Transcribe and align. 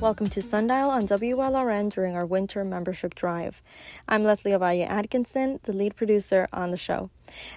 Welcome 0.00 0.28
to 0.28 0.42
Sundial 0.42 0.90
on 0.90 1.08
WLRN 1.08 1.92
during 1.92 2.14
our 2.14 2.24
winter 2.24 2.64
membership 2.64 3.16
drive. 3.16 3.64
I'm 4.06 4.22
Leslie 4.22 4.52
Ovalle 4.52 4.88
Atkinson, 4.88 5.58
the 5.64 5.72
lead 5.72 5.96
producer 5.96 6.46
on 6.52 6.70
the 6.70 6.76
show. 6.76 7.10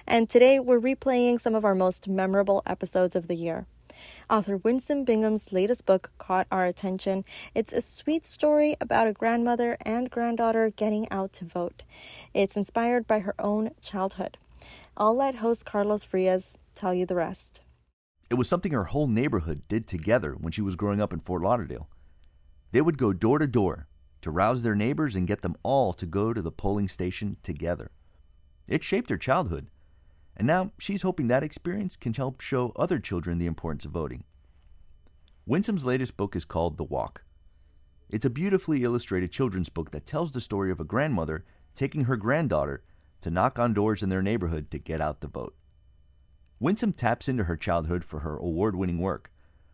And 0.08 0.28
today 0.28 0.58
we're 0.58 0.80
replaying 0.80 1.40
some 1.40 1.54
of 1.54 1.64
our 1.64 1.76
most 1.76 2.08
memorable 2.08 2.60
episodes 2.66 3.14
of 3.14 3.28
the 3.28 3.36
year. 3.36 3.66
Author 4.28 4.56
Winsome 4.56 5.04
Bingham's 5.04 5.52
latest 5.52 5.86
book 5.86 6.10
caught 6.18 6.48
our 6.50 6.66
attention. 6.66 7.24
It's 7.54 7.72
a 7.72 7.80
sweet 7.80 8.26
story 8.26 8.76
about 8.80 9.06
a 9.06 9.12
grandmother 9.12 9.76
and 9.82 10.10
granddaughter 10.10 10.70
getting 10.70 11.08
out 11.12 11.32
to 11.34 11.44
vote. 11.44 11.84
It's 12.34 12.56
inspired 12.56 13.06
by 13.06 13.20
her 13.20 13.36
own 13.38 13.70
childhood. 13.80 14.36
I'll 14.96 15.14
let 15.14 15.36
host 15.36 15.64
Carlos 15.64 16.02
Frias 16.02 16.58
tell 16.74 16.92
you 16.92 17.06
the 17.06 17.14
rest. 17.14 17.60
It 18.30 18.34
was 18.34 18.48
something 18.48 18.72
her 18.72 18.84
whole 18.84 19.06
neighborhood 19.06 19.62
did 19.68 19.86
together 19.86 20.32
when 20.32 20.50
she 20.50 20.62
was 20.62 20.74
growing 20.74 21.00
up 21.00 21.12
in 21.12 21.20
Fort 21.20 21.42
Lauderdale. 21.42 21.88
They 22.72 22.80
would 22.80 22.98
go 22.98 23.12
door 23.12 23.38
to 23.38 23.46
door 23.46 23.86
to 24.22 24.30
rouse 24.30 24.62
their 24.62 24.74
neighbors 24.74 25.14
and 25.14 25.26
get 25.26 25.42
them 25.42 25.56
all 25.62 25.92
to 25.92 26.06
go 26.06 26.32
to 26.32 26.42
the 26.42 26.50
polling 26.50 26.88
station 26.88 27.36
together. 27.42 27.90
It 28.68 28.82
shaped 28.82 29.10
her 29.10 29.18
childhood, 29.18 29.68
and 30.36 30.46
now 30.46 30.72
she's 30.78 31.02
hoping 31.02 31.28
that 31.28 31.42
experience 31.42 31.96
can 31.96 32.14
help 32.14 32.40
show 32.40 32.72
other 32.76 32.98
children 32.98 33.38
the 33.38 33.46
importance 33.46 33.84
of 33.84 33.92
voting. 33.92 34.24
Winsome's 35.44 35.84
latest 35.84 36.16
book 36.16 36.34
is 36.34 36.44
called 36.44 36.76
The 36.76 36.84
Walk. 36.84 37.24
It's 38.08 38.24
a 38.24 38.30
beautifully 38.30 38.84
illustrated 38.84 39.32
children's 39.32 39.68
book 39.68 39.90
that 39.90 40.06
tells 40.06 40.32
the 40.32 40.40
story 40.40 40.70
of 40.70 40.80
a 40.80 40.84
grandmother 40.84 41.44
taking 41.74 42.04
her 42.04 42.16
granddaughter 42.16 42.82
to 43.22 43.30
knock 43.30 43.58
on 43.58 43.72
doors 43.74 44.02
in 44.02 44.08
their 44.08 44.22
neighborhood 44.22 44.70
to 44.70 44.78
get 44.78 45.00
out 45.00 45.20
the 45.20 45.28
vote. 45.28 45.54
Winsome 46.60 46.92
taps 46.92 47.28
into 47.28 47.44
her 47.44 47.56
childhood 47.56 48.04
for 48.04 48.20
her 48.20 48.36
award 48.36 48.76
winning 48.76 48.98
work. 48.98 49.30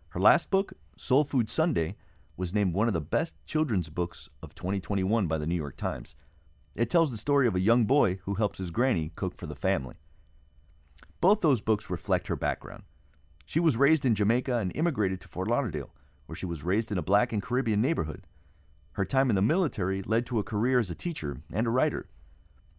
Her 0.09 0.21
last 0.21 0.51
book, 0.51 0.73
Soul 0.97 1.25
Food 1.25 1.51
Sunday, 1.51 1.97
was 2.39 2.55
named 2.55 2.73
one 2.73 2.87
of 2.87 2.95
the 2.95 3.01
best 3.01 3.35
children's 3.45 3.91
books 3.91 4.29
of 4.43 4.55
2021 4.55 5.27
by 5.27 5.37
the 5.37 5.47
New 5.47 5.57
York 5.57 5.77
Times. 5.77 6.15
It 6.77 6.89
tells 6.89 7.11
the 7.11 7.17
story 7.17 7.49
of 7.49 7.57
a 7.57 7.61
young 7.61 7.85
boy 7.85 8.21
who 8.23 8.35
helps 8.35 8.59
his 8.59 8.71
granny 8.71 9.11
cook 9.17 9.37
for 9.37 9.47
the 9.47 9.57
family. 9.57 9.97
Both 11.21 11.41
those 11.41 11.61
books 11.61 11.91
reflect 11.91 12.29
her 12.29 12.37
background. 12.37 12.85
She 13.45 13.59
was 13.59 13.77
raised 13.77 14.07
in 14.07 14.15
Jamaica 14.15 14.57
and 14.57 14.71
immigrated 14.77 15.21
to 15.23 15.29
Fort 15.29 15.49
Lauderdale, 15.49 15.91
where 16.27 16.37
she 16.37 16.47
was 16.47 16.63
raised 16.63 16.93
in 16.93 16.99
a 16.99 17.03
black 17.03 17.33
and 17.33 17.43
Caribbean 17.43 17.83
neighborhood. 17.83 18.25
Her 18.93 19.05
time 19.05 19.31
in 19.31 19.37
the 19.37 19.43
military 19.43 20.03
led 20.03 20.25
to 20.27 20.39
a 20.39 20.45
career 20.45 20.79
as 20.79 20.91
a 20.91 20.95
teacher 20.95 21.39
and 21.53 21.67
a 21.67 21.71
writer. 21.71 22.09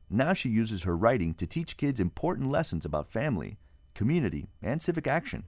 Now 0.10 0.32
she 0.32 0.48
uses 0.48 0.84
her 0.84 0.96
writing 0.96 1.34
to 1.34 1.46
teach 1.46 1.76
kids 1.76 2.00
important 2.00 2.50
lessons 2.50 2.86
about 2.86 3.12
family, 3.12 3.58
community, 3.94 4.48
and 4.62 4.82
civic 4.82 5.06
action. 5.06 5.44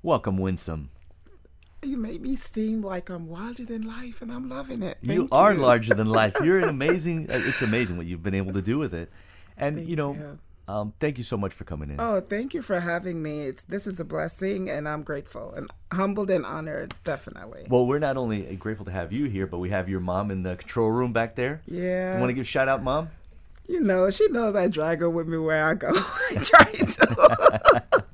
Welcome, 0.00 0.38
Winsome. 0.38 0.90
You 1.84 1.96
make 1.96 2.20
me 2.20 2.36
seem 2.36 2.82
like 2.82 3.10
I'm 3.10 3.28
larger 3.28 3.64
than 3.64 3.82
life, 3.82 4.22
and 4.22 4.30
I'm 4.30 4.48
loving 4.48 4.82
it. 4.82 4.98
you 5.02 5.28
are 5.32 5.54
larger 5.54 5.94
than 5.94 6.06
life. 6.08 6.34
You're 6.42 6.58
an 6.58 6.68
amazing. 6.68 7.28
Uh, 7.28 7.40
it's 7.44 7.60
amazing 7.60 7.96
what 7.96 8.06
you've 8.06 8.22
been 8.22 8.34
able 8.34 8.52
to 8.52 8.62
do 8.62 8.78
with 8.78 8.94
it, 8.94 9.10
and 9.56 9.76
Thank 9.76 9.88
you 9.88 9.96
know. 9.96 10.14
you. 10.14 10.38
Um, 10.68 10.92
thank 11.00 11.18
you 11.18 11.24
so 11.24 11.36
much 11.36 11.52
for 11.52 11.64
coming 11.64 11.90
in. 11.90 11.96
Oh, 11.98 12.20
thank 12.20 12.54
you 12.54 12.62
for 12.62 12.78
having 12.78 13.20
me. 13.20 13.42
It's 13.46 13.64
this 13.64 13.88
is 13.88 13.98
a 13.98 14.04
blessing, 14.04 14.70
and 14.70 14.88
I'm 14.88 15.02
grateful 15.02 15.52
and 15.56 15.68
humbled 15.92 16.30
and 16.30 16.46
honored, 16.46 16.94
definitely. 17.02 17.66
Well, 17.68 17.84
we're 17.84 17.98
not 17.98 18.16
only 18.16 18.42
grateful 18.56 18.86
to 18.86 18.92
have 18.92 19.12
you 19.12 19.24
here, 19.24 19.48
but 19.48 19.58
we 19.58 19.70
have 19.70 19.88
your 19.88 19.98
mom 19.98 20.30
in 20.30 20.44
the 20.44 20.54
control 20.54 20.88
room 20.88 21.12
back 21.12 21.34
there. 21.34 21.62
Yeah. 21.66 22.14
You 22.14 22.20
want 22.20 22.30
to 22.30 22.34
give 22.34 22.42
a 22.42 22.44
shout 22.44 22.68
out, 22.68 22.80
mom? 22.84 23.10
You 23.66 23.80
know, 23.80 24.08
she 24.10 24.28
knows 24.28 24.54
I 24.54 24.68
drag 24.68 25.00
her 25.00 25.10
with 25.10 25.26
me 25.26 25.36
where 25.36 25.66
I 25.68 25.74
go. 25.74 25.88
I 25.92 26.36
try 26.40 26.64
to. 26.64 28.04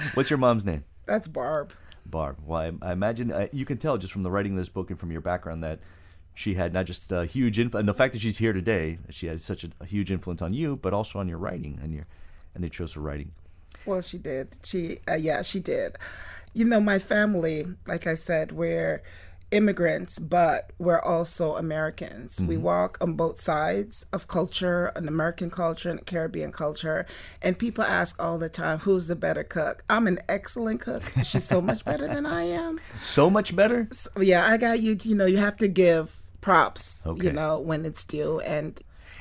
What's 0.14 0.30
your 0.30 0.38
mom's 0.38 0.64
name? 0.64 0.84
That's 1.04 1.28
Barb. 1.28 1.72
Barb. 2.10 2.38
Well, 2.44 2.60
I, 2.60 2.90
I 2.90 2.92
imagine 2.92 3.32
uh, 3.32 3.48
you 3.52 3.64
can 3.64 3.78
tell 3.78 3.98
just 3.98 4.12
from 4.12 4.22
the 4.22 4.30
writing 4.30 4.52
of 4.52 4.58
this 4.58 4.68
book 4.68 4.90
and 4.90 4.98
from 4.98 5.10
your 5.10 5.20
background 5.20 5.62
that 5.64 5.80
she 6.34 6.54
had 6.54 6.72
not 6.72 6.86
just 6.86 7.10
a 7.12 7.24
huge 7.24 7.58
influence, 7.58 7.80
and 7.80 7.88
the 7.88 7.94
fact 7.94 8.12
that 8.12 8.22
she's 8.22 8.38
here 8.38 8.52
today, 8.52 8.98
she 9.10 9.26
has 9.26 9.44
such 9.44 9.64
a, 9.64 9.70
a, 9.80 9.86
huge 9.86 10.10
influence 10.10 10.40
on 10.40 10.54
you, 10.54 10.76
but 10.76 10.92
also 10.92 11.18
on 11.18 11.28
your 11.28 11.38
writing 11.38 11.78
and 11.82 11.92
your, 11.92 12.06
and 12.54 12.64
they 12.64 12.68
chose 12.68 12.94
her 12.94 13.00
writing. 13.00 13.32
Well, 13.84 14.00
she 14.00 14.18
did. 14.18 14.56
She, 14.62 14.98
uh, 15.08 15.14
yeah, 15.14 15.42
she 15.42 15.60
did. 15.60 15.96
You 16.54 16.64
know, 16.64 16.80
my 16.80 16.98
family, 16.98 17.66
like 17.86 18.06
I 18.06 18.14
said, 18.14 18.52
we're 18.52 19.02
immigrants, 19.50 20.18
but 20.18 20.72
we're 20.78 21.00
also 21.00 21.56
Americans. 21.56 22.36
Mm-hmm. 22.36 22.46
We 22.46 22.56
walk 22.56 22.98
on 23.00 23.14
both 23.14 23.40
sides 23.40 24.06
of 24.12 24.28
culture, 24.28 24.86
an 24.96 25.08
American 25.08 25.50
culture 25.50 25.90
and 25.90 26.00
a 26.00 26.04
Caribbean 26.04 26.52
culture. 26.52 27.06
And 27.42 27.58
people 27.58 27.84
ask 27.84 28.20
all 28.22 28.38
the 28.38 28.48
time, 28.48 28.78
who's 28.78 29.08
the 29.08 29.16
better 29.16 29.44
cook? 29.44 29.82
I'm 29.90 30.06
an 30.06 30.18
excellent 30.28 30.80
cook. 30.80 31.02
She's 31.24 31.44
so 31.44 31.60
much 31.60 31.84
better 31.84 32.06
than 32.06 32.26
I 32.26 32.42
am. 32.42 32.78
So 33.00 33.30
much 33.30 33.56
better? 33.56 33.88
So, 33.92 34.10
yeah, 34.20 34.46
I 34.46 34.56
got 34.56 34.80
you. 34.80 34.96
You 35.02 35.14
know, 35.14 35.26
you 35.26 35.38
have 35.38 35.56
to 35.58 35.68
give 35.68 36.16
props, 36.40 37.04
okay. 37.06 37.26
you 37.26 37.32
know, 37.32 37.58
when 37.58 37.84
it's 37.84 38.04
due. 38.04 38.40
And 38.40 38.78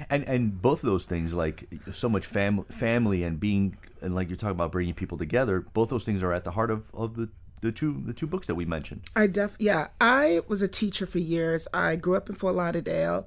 and 0.09 0.23
and 0.27 0.61
both 0.61 0.83
of 0.83 0.87
those 0.87 1.05
things 1.05 1.33
like 1.33 1.67
so 1.91 2.09
much 2.09 2.25
fam- 2.25 2.65
family 2.65 3.23
and 3.23 3.39
being 3.39 3.77
and 4.01 4.15
like 4.15 4.29
you're 4.29 4.37
talking 4.37 4.51
about 4.51 4.71
bringing 4.71 4.93
people 4.93 5.17
together 5.17 5.61
both 5.73 5.89
those 5.89 6.05
things 6.05 6.23
are 6.23 6.31
at 6.31 6.45
the 6.45 6.51
heart 6.51 6.71
of, 6.71 6.83
of 6.93 7.15
the 7.15 7.29
the 7.61 7.71
two 7.71 8.01
the 8.05 8.13
two 8.13 8.27
books 8.27 8.47
that 8.47 8.55
we 8.55 8.65
mentioned. 8.65 9.01
I 9.15 9.27
def 9.27 9.55
yeah, 9.59 9.87
I 9.99 10.41
was 10.47 10.61
a 10.61 10.67
teacher 10.67 11.05
for 11.05 11.19
years. 11.19 11.67
I 11.73 11.95
grew 11.95 12.15
up 12.15 12.29
in 12.29 12.35
Fort 12.35 12.55
Lauderdale. 12.55 13.25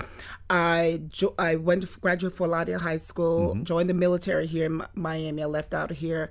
I 0.49 1.03
jo- 1.09 1.35
I 1.39 1.57
went 1.57 1.83
to 1.83 2.01
graduate 2.01 2.35
Fort 2.35 2.51
Lauderdale 2.51 2.81
High 2.81 2.99
School, 2.99 3.55
mm-hmm. 3.55 3.65
joined 3.65 3.91
the 3.91 3.95
military 3.95 4.47
here 4.47 4.67
in 4.67 4.83
Miami. 4.95 5.43
I 5.43 5.47
left 5.47 5.75
out 5.75 5.91
of 5.91 5.99
here, 5.99 6.31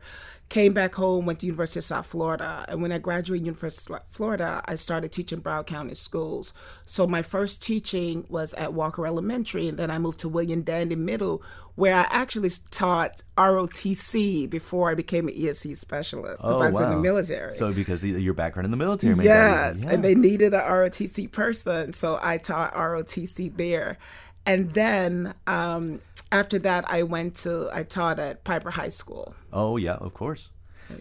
came 0.52 0.74
back 0.74 0.94
home, 0.94 1.26
went 1.26 1.40
to 1.40 1.46
University 1.48 1.80
of 1.80 1.86
South 1.86 2.06
Florida, 2.06 2.66
and 2.68 2.82
when 2.82 2.92
I 2.92 2.98
graduated 2.98 3.46
University 3.46 3.94
of 3.94 4.02
Florida, 4.10 4.62
I 4.66 4.76
started 4.76 5.12
teaching 5.14 5.40
Broward 5.40 5.66
County 5.66 5.96
schools. 5.96 6.54
So 6.86 7.08
my 7.08 7.22
first 7.22 7.64
teaching 7.64 8.26
was 8.28 8.54
at 8.56 8.74
Walker 8.74 9.08
Elementary, 9.08 9.70
and 9.70 9.80
then 9.80 9.90
I 9.90 9.98
moved 9.98 10.20
to 10.20 10.30
William 10.30 10.62
Dandy 10.62 10.98
Middle, 10.98 11.42
where 11.76 11.96
I 11.96 12.06
actually 12.10 12.52
taught 12.70 13.24
ROTC 13.38 14.50
before 14.50 14.92
I 14.92 14.94
became 14.94 15.30
an 15.30 15.34
ESC 15.34 15.78
specialist 15.78 16.42
because 16.42 16.56
oh, 16.58 16.60
I 16.60 16.66
was 16.66 16.74
wow. 16.74 16.84
in 16.84 16.90
the 16.90 17.02
military. 17.02 17.54
So 17.54 17.72
because 17.72 18.04
your 18.04 18.34
background 18.34 18.66
in 18.66 18.72
the 18.72 18.78
military, 18.78 19.16
yes, 19.24 19.80
yeah. 19.82 19.90
and 19.90 20.04
they 20.04 20.16
needed 20.16 20.54
a 20.54 20.60
ROTC 20.60 21.32
person, 21.32 21.94
so 21.94 22.20
I 22.22 22.38
taught 22.38 22.74
ROTC 22.74 23.56
there. 23.56 23.98
And 24.46 24.72
then 24.74 25.34
um, 25.48 26.02
after 26.32 26.58
that, 26.60 26.86
I 26.90 27.04
went 27.04 27.36
to 27.38 27.70
I 27.74 27.84
taught 27.84 28.20
at 28.20 28.44
Piper 28.44 28.72
High 28.72 28.90
School. 28.90 29.36
Oh 29.52 29.78
yeah, 29.78 29.96
of 29.96 30.14
course. 30.14 30.50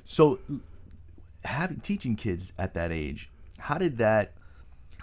So, 0.05 0.39
having 1.45 1.81
teaching 1.81 2.17
kids 2.17 2.53
at 2.59 2.75
that 2.75 2.93
age, 2.93 3.31
how 3.59 3.79
did 3.79 3.99
that 3.99 4.33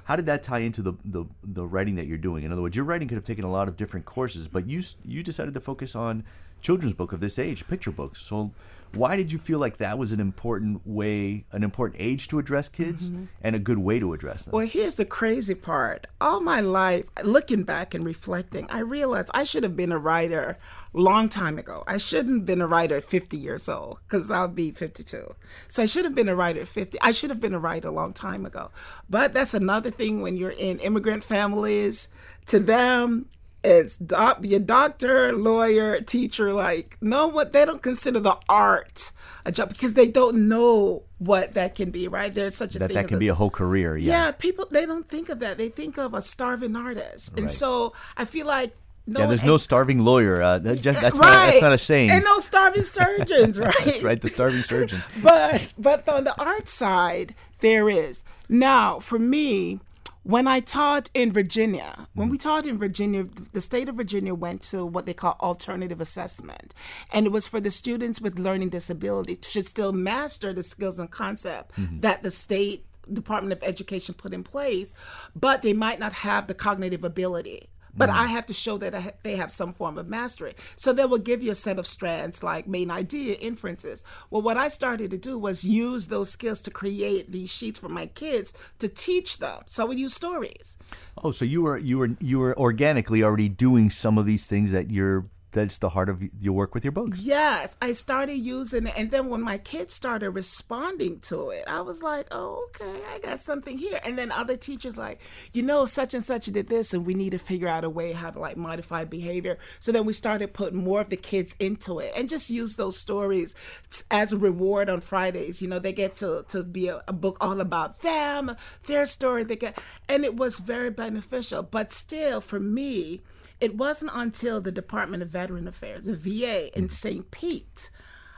how 0.06 0.16
did 0.16 0.26
that 0.28 0.42
tie 0.44 0.60
into 0.60 0.82
the, 0.82 0.94
the 1.04 1.26
the 1.44 1.66
writing 1.66 1.96
that 1.96 2.08
you're 2.08 2.18
doing? 2.18 2.44
In 2.44 2.52
other 2.52 2.62
words, 2.62 2.76
your 2.76 2.86
writing 2.86 3.08
could 3.08 3.18
have 3.18 3.26
taken 3.26 3.44
a 3.44 3.52
lot 3.52 3.68
of 3.68 3.76
different 3.76 4.06
courses, 4.06 4.48
but 4.48 4.68
you 4.68 4.82
you 5.04 5.24
decided 5.24 5.54
to 5.54 5.60
focus 5.60 5.96
on 5.96 6.24
children's 6.62 6.94
book 6.94 7.12
of 7.12 7.20
this 7.20 7.38
age, 7.38 7.68
picture 7.68 7.92
books. 7.92 8.22
So 8.22 8.52
why 8.98 9.16
did 9.16 9.32
you 9.32 9.40
feel 9.40 9.60
like 9.60 9.78
that 9.78 9.98
was 9.98 10.12
an 10.12 10.20
important 10.20 10.82
way, 10.86 11.46
an 11.52 11.64
important 11.64 12.02
age 12.02 12.28
to 12.30 12.40
address 12.40 12.68
kids 12.68 13.10
mm-hmm. 13.10 13.26
and 13.42 13.56
a 13.56 13.60
good 13.60 13.78
way 13.78 14.00
to 14.00 14.14
address 14.14 14.46
them? 14.46 14.54
Well, 14.54 14.66
here's 14.66 14.96
the 14.96 15.06
crazy 15.06 15.56
part. 15.56 16.08
All 16.20 16.42
my 16.42 16.62
life, 16.62 17.06
looking 17.24 17.64
back 17.64 17.94
and 17.94 18.04
reflecting, 18.04 18.68
I 18.70 18.80
realized 18.80 19.30
I 19.34 19.44
should 19.44 19.64
have 19.64 19.76
been 19.76 19.92
a 19.92 19.98
writer 19.98 20.58
long 20.94 21.30
time 21.30 21.58
ago. 21.58 21.84
I 21.88 21.98
shouldn't 21.98 22.40
have 22.40 22.46
been 22.46 22.62
a 22.62 22.68
writer 22.68 22.98
at 22.98 23.04
50 23.04 23.38
years 23.38 23.70
old 23.70 24.00
because 24.08 24.30
I'll 24.32 24.48
be 24.48 24.72
52. 24.72 25.36
So 25.68 25.84
I 25.84 25.86
should 25.86 26.06
have 26.06 26.16
been 26.16 26.30
a 26.30 26.36
writer 26.36 26.62
at 26.62 26.68
50. 26.68 26.98
I 27.02 27.12
should 27.12 27.30
have 27.30 27.40
been 27.40 27.54
a 27.54 27.60
writer 27.60 27.90
a 27.90 27.92
long 27.92 28.14
time 28.14 28.46
ago. 28.46 28.72
But 29.10 29.34
that's 29.34 29.54
another 29.54 29.92
thing 29.92 30.22
when 30.22 30.36
you're 30.36 30.52
in 30.52 30.80
immigrant 30.80 31.24
families. 31.24 32.10
To 32.48 32.60
them, 32.60 33.28
it's 33.68 33.98
doc, 33.98 34.40
your 34.42 34.60
doctor, 34.60 35.34
lawyer, 35.34 36.00
teacher. 36.02 36.54
Like, 36.54 36.98
no, 37.02 37.28
what 37.28 37.52
they 37.52 37.66
don't 37.66 37.82
consider 37.82 38.20
the 38.20 38.38
art 38.48 39.12
a 39.46 39.52
job 39.52 39.70
because 39.70 39.94
they 39.94 40.08
don't 40.08 40.48
know 40.48 41.04
what 41.20 41.54
that 41.54 41.76
can 41.76 41.90
be. 41.90 42.08
Right? 42.08 42.34
There's 42.34 42.56
such 42.56 42.76
a 42.76 42.80
that 42.80 42.88
thing 42.88 42.96
that 42.96 43.08
can 43.08 43.18
a, 43.18 43.20
be 43.20 43.30
a 43.30 43.36
whole 43.36 43.50
career. 43.50 43.98
Yeah. 43.98 44.26
Yeah. 44.26 44.32
People 44.32 44.68
they 44.70 44.86
don't 44.86 45.08
think 45.08 45.30
of 45.30 45.40
that. 45.40 45.58
They 45.58 45.70
think 45.70 45.98
of 45.98 46.14
a 46.14 46.22
starving 46.22 46.76
artist, 46.76 47.32
and 47.32 47.44
Right. 47.44 47.52
so 47.52 47.94
I 48.16 48.26
feel 48.26 48.46
like. 48.46 48.76
No 49.10 49.22
yeah, 49.22 49.28
there's 49.28 49.46
no 49.46 49.56
starving 49.56 50.00
lawyer. 50.04 50.42
Uh, 50.42 50.60
that 50.60 50.82
just, 50.82 51.00
that's, 51.02 51.18
right. 51.18 51.26
not, 51.32 51.46
that's 51.46 51.62
not 51.62 51.72
a 51.72 51.78
saying. 51.78 52.12
And 52.12 52.26
no 52.26 52.40
starving 52.40 52.84
surgeons, 52.84 53.58
right? 53.70 54.04
right, 54.04 54.20
the 54.22 54.28
starving 54.28 54.64
surgeon. 54.64 55.02
but 55.24 55.74
but 55.78 56.08
on 56.10 56.26
the 56.26 56.38
art 56.38 56.68
side 56.68 57.34
there 57.60 57.90
is 57.90 58.24
now 58.50 59.00
for 59.00 59.18
me 59.18 59.80
when 60.28 60.48
i 60.48 60.60
taught 60.60 61.10
in 61.14 61.32
virginia 61.32 62.08
when 62.14 62.28
we 62.28 62.38
taught 62.38 62.66
in 62.66 62.78
virginia 62.78 63.24
the 63.54 63.62
state 63.62 63.88
of 63.88 63.96
virginia 63.96 64.36
went 64.36 64.62
to 64.62 64.86
what 64.86 65.06
they 65.06 65.14
call 65.14 65.38
alternative 65.40 66.02
assessment 66.02 66.74
and 67.12 67.26
it 67.26 67.32
was 67.32 67.48
for 67.48 67.62
the 67.62 67.72
students 67.72 68.20
with 68.20 68.38
learning 68.38 68.70
disability 68.70 69.36
to 69.36 69.62
still 69.64 69.94
master 69.94 70.52
the 70.54 70.64
skills 70.64 71.00
and 71.00 71.12
concept 71.12 71.76
mm-hmm. 71.78 72.00
that 72.02 72.24
the 72.24 72.32
state 72.32 72.84
Department 73.12 73.54
of 73.54 73.66
Education 73.66 74.16
put 74.16 74.34
in 74.34 74.44
place, 74.44 74.94
but 75.34 75.62
they 75.62 75.72
might 75.72 75.98
not 75.98 76.12
have 76.12 76.48
the 76.48 76.54
cognitive 76.54 77.06
ability. 77.06 77.70
But 77.98 78.10
mm-hmm. 78.10 78.20
I 78.20 78.28
have 78.28 78.46
to 78.48 78.54
show 78.54 78.78
that 78.78 78.94
ha- 78.94 79.12
they 79.24 79.36
have 79.36 79.52
some 79.52 79.74
form 79.74 79.98
of 79.98 80.08
mastery. 80.08 80.56
So 80.76 80.94
they 80.94 81.06
will 81.06 81.18
give 81.18 81.42
you 81.42 81.52
a 81.52 81.56
set 81.56 81.80
of 81.80 81.88
strands 81.88 82.44
like 82.44 82.68
main 82.68 82.92
idea, 82.92 83.36
inferences. 83.36 84.04
Well, 84.30 84.42
what 84.42 84.58
I 84.58 84.68
started 84.68 85.12
to 85.12 85.18
do 85.18 85.38
was 85.38 85.64
use 85.64 86.08
those 86.08 86.30
skills 86.30 86.62
to 86.62 86.72
create 86.72 87.32
these 87.32 87.52
sheets 87.52 87.80
for 87.80 87.90
my 87.90 88.06
kids 88.06 88.54
to 88.80 88.88
teach 88.88 89.40
them. 89.40 89.64
So 89.66 89.88
we 89.88 89.98
use 89.98 90.14
stories. 90.14 90.78
Oh, 91.24 91.32
so 91.32 91.46
you 91.46 91.64
were 91.64 91.78
you 91.78 91.98
were 91.98 92.10
you 92.20 92.40
were 92.40 92.58
organically 92.58 93.24
already 93.24 93.50
doing 93.50 93.90
some 93.90 94.18
of 94.18 94.26
these 94.26 94.48
things 94.48 94.72
that 94.72 94.92
you're 94.92 95.26
that's 95.52 95.78
the 95.80 95.90
heart 95.90 96.10
of 96.10 96.22
your 96.42 96.54
work 96.54 96.74
with 96.74 96.84
your 96.84 96.92
books. 96.92 97.22
Yes, 97.22 97.78
I 97.82 97.94
started 97.94 98.36
using 98.36 98.88
it, 98.88 98.94
and 98.98 99.12
then 99.12 99.30
when 99.30 99.42
my 99.42 99.58
kids 99.58 99.94
started 99.94 100.32
responding 100.32 101.20
to 101.22 101.52
it, 101.52 101.64
I 101.68 101.82
was 101.82 102.04
like, 102.04 102.28
"Oh, 102.32 102.68
okay, 102.68 103.02
I 103.14 103.20
got 103.20 103.40
something 103.40 103.78
here." 103.78 104.00
And 104.04 104.18
then 104.18 104.32
other 104.32 104.58
teachers 104.58 104.98
like, 104.98 105.22
you 105.54 105.64
know, 105.64 105.86
such 105.86 106.14
and 106.14 106.24
such 106.24 106.46
did 106.48 106.68
this, 106.68 106.94
and 106.94 107.06
we 107.06 107.14
need 107.14 107.32
to 107.32 107.40
figure 107.40 107.68
out 107.68 107.86
a 107.86 107.90
way 107.90 108.12
how 108.12 108.30
to 108.30 108.40
like 108.40 108.58
modify 108.58 109.06
behavior. 109.06 109.58
So 109.80 109.92
then 109.92 110.06
we 110.06 110.14
started 110.14 110.54
putting 110.54 110.84
more 110.84 111.02
of 111.02 111.10
the 111.10 111.18
kids 111.18 111.56
into 111.60 112.00
it, 112.00 112.12
and 112.16 112.30
just 112.30 112.50
use 112.50 112.76
those 112.76 112.98
stories 112.98 113.56
t- 113.90 114.04
as 114.12 114.34
a 114.34 114.38
reward 114.38 114.90
on 114.90 115.02
Fridays. 115.02 115.62
You 115.62 115.70
know, 115.70 115.80
they 115.80 115.94
get 115.94 116.18
to 116.18 116.46
to 116.50 116.64
be 116.64 116.90
a, 116.90 117.02
a 117.08 117.14
book 117.14 117.38
all 117.40 117.62
about 117.62 118.02
them, 118.02 118.56
their 118.86 119.06
story. 119.06 119.46
They 119.46 119.56
get, 119.56 119.80
and 120.10 120.26
it 120.26 120.36
was 120.36 120.60
very 120.60 120.90
beneficial. 120.90 121.64
But 121.64 121.94
still, 121.94 122.42
for 122.42 122.60
me 122.60 123.22
it 123.60 123.76
wasn't 123.76 124.12
until 124.14 124.62
the 124.62 124.72
Department 124.72 125.24
of 125.24 125.30
Veteran 125.30 125.68
Affairs, 125.68 126.06
the 126.06 126.16
VA 126.16 126.76
in 126.78 126.86
mm. 126.86 126.92
St. 126.92 127.30
Pete, 127.32 127.90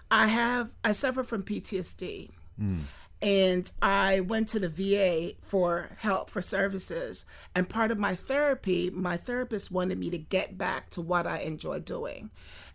I 0.09 0.27
have 0.27 0.71
I 0.83 0.93
suffer 0.93 1.23
from 1.23 1.43
PTSD. 1.43 2.31
Mm. 2.61 2.81
And 3.21 3.69
I 3.81 4.21
went 4.21 4.47
to 4.49 4.59
the 4.59 4.69
VA 4.69 5.33
for 5.41 5.89
help 5.97 6.29
for 6.29 6.41
services. 6.41 7.25
And 7.53 7.67
part 7.67 7.91
of 7.91 7.99
my 7.99 8.15
therapy, 8.15 8.89
my 8.89 9.17
therapist 9.17 9.71
wanted 9.71 9.97
me 9.97 10.09
to 10.09 10.17
get 10.17 10.57
back 10.57 10.89
to 10.91 11.01
what 11.01 11.27
I 11.27 11.39
enjoy 11.39 11.79
doing. 11.79 12.29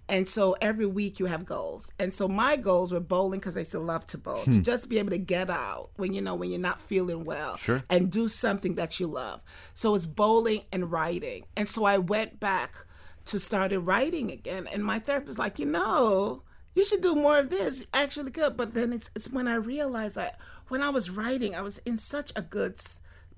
And 0.08 0.28
so 0.28 0.54
every 0.60 0.86
week 0.86 1.18
you 1.18 1.26
have 1.26 1.44
goals. 1.44 1.92
And 1.98 2.12
so 2.12 2.28
my 2.28 2.56
goals 2.56 2.92
were 2.92 3.00
bowling 3.00 3.40
because 3.40 3.56
I 3.56 3.62
still 3.62 3.80
love 3.80 4.06
to 4.08 4.18
bowl, 4.18 4.44
to 4.44 4.50
hmm. 4.50 4.62
just 4.62 4.88
be 4.88 4.98
able 4.98 5.10
to 5.10 5.18
get 5.18 5.48
out 5.48 5.90
when 5.96 6.12
you 6.12 6.20
know 6.20 6.34
when 6.34 6.50
you're 6.50 6.60
not 6.60 6.80
feeling 6.80 7.24
well 7.24 7.56
Sure. 7.56 7.82
and 7.88 8.10
do 8.10 8.28
something 8.28 8.74
that 8.74 9.00
you 9.00 9.06
love. 9.06 9.40
So 9.72 9.94
it's 9.94 10.06
bowling 10.06 10.62
and 10.72 10.92
writing. 10.92 11.44
And 11.56 11.68
so 11.68 11.84
I 11.84 11.98
went 11.98 12.38
back 12.38 12.84
to 13.26 13.38
started 13.38 13.80
writing 13.80 14.30
again. 14.30 14.66
And 14.70 14.84
my 14.84 14.98
therapist 14.98 15.28
was 15.28 15.38
like, 15.38 15.58
you 15.58 15.66
know, 15.66 16.42
you 16.74 16.84
should 16.84 17.00
do 17.00 17.14
more 17.14 17.38
of 17.38 17.50
this. 17.50 17.86
Actually 17.94 18.30
good. 18.30 18.56
But 18.56 18.74
then 18.74 18.92
it's 18.92 19.10
it's 19.14 19.30
when 19.30 19.48
I 19.48 19.54
realized 19.54 20.16
that 20.16 20.38
when 20.68 20.82
I 20.82 20.90
was 20.90 21.10
writing, 21.10 21.54
I 21.54 21.62
was 21.62 21.78
in 21.78 21.96
such 21.96 22.32
a 22.36 22.42
good 22.42 22.78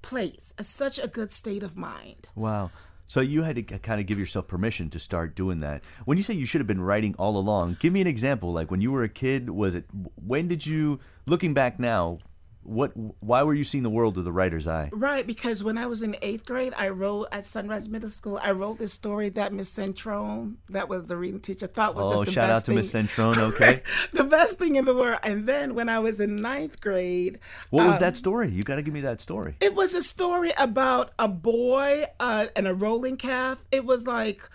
place, 0.03 0.55
a, 0.59 0.65
such 0.65 0.99
a 0.99 1.09
good 1.09 1.31
state 1.33 1.63
of 1.63 1.77
mind. 1.77 2.29
Wow. 2.35 2.71
So 3.07 3.21
you 3.21 3.43
had 3.43 3.57
to 3.57 3.63
kind 3.63 4.01
of 4.01 4.07
give 4.07 4.19
yourself 4.19 4.49
permission 4.49 4.91
to 4.91 4.99
start 4.99 5.35
doing 5.35 5.61
that. 5.61 5.85
When 6.05 6.17
you 6.17 6.25
say 6.25 6.35
you 6.35 6.47
should 6.47 6.61
have 6.61 6.67
been 6.67 6.81
writing 6.81 7.15
all 7.19 7.37
along, 7.37 7.77
give 7.81 7.93
me 7.93 8.01
an 8.01 8.07
example. 8.07 8.53
Like 8.53 8.71
when 8.71 8.81
you 8.81 8.93
were 8.93 9.05
a 9.05 9.09
kid, 9.09 9.51
was 9.51 9.75
it 9.75 9.85
when 10.17 10.49
did 10.49 10.67
you 10.67 11.01
looking 11.27 11.55
back 11.55 11.79
now, 11.79 12.19
what 12.67 12.93
why 13.21 13.43
were 13.43 13.55
you 13.55 13.65
seeing 13.65 13.85
the 13.85 13.91
world 13.91 14.17
with 14.17 14.25
the 14.25 14.33
writer's 14.33 14.67
eye? 14.67 14.91
Right, 14.93 15.27
because 15.27 15.63
when 15.63 15.79
I 15.79 15.87
was 15.87 16.03
in 16.03 16.17
eighth 16.21 16.45
grade, 16.45 16.75
I 16.77 16.89
wrote 16.89 17.29
at 17.33 17.47
Sunrise 17.47 17.89
Middle 17.89 18.09
School. 18.09 18.41
I 18.43 18.51
wrote 18.51 18.79
this 18.79 18.93
story 18.93 19.29
that 19.31 19.53
Miss 19.53 19.73
Centrone, 19.73 20.57
that 20.71 20.89
was 20.89 21.05
the 21.05 21.17
reading 21.17 21.41
teacher, 21.41 21.67
thought 21.67 21.95
was 21.95 22.07
Oh, 22.07 22.11
just 22.11 22.25
the. 22.25 22.31
Oh, 22.31 22.33
shout 22.33 22.49
best 22.51 22.69
out 22.69 22.73
to. 22.73 22.75
Miss 22.75 22.93
Centrone, 22.93 23.39
okay. 23.39 23.83
the 24.13 24.25
best 24.25 24.59
thing 24.59 24.77
in 24.77 24.85
the 24.85 24.95
world. 24.95 25.19
And 25.23 25.47
then 25.47 25.75
when 25.75 25.89
I 25.89 25.99
was 26.01 26.21
in 26.21 26.37
ninth 26.37 26.81
grade, 26.81 27.39
What 27.71 27.87
was 27.87 27.97
um, 27.97 28.01
that 28.01 28.17
story? 28.17 28.51
You 28.51 28.63
got 28.63 28.77
to 28.77 28.83
give 28.83 28.95
me 28.95 29.03
that 29.03 29.21
story. 29.21 29.57
It 29.61 29.75
was 29.75 29.95
a 29.95 30.03
story 30.03 30.53
about 30.59 31.13
a 31.19 31.29
boy 31.29 32.07
uh, 32.19 32.47
and 32.57 32.67
a 32.67 32.75
rolling 32.75 33.17
calf. 33.17 33.65
It 33.71 33.85
was 33.85 34.07
like 34.07 34.49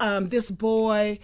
um, 0.00 0.28
this 0.28 0.50
boy 0.50 1.18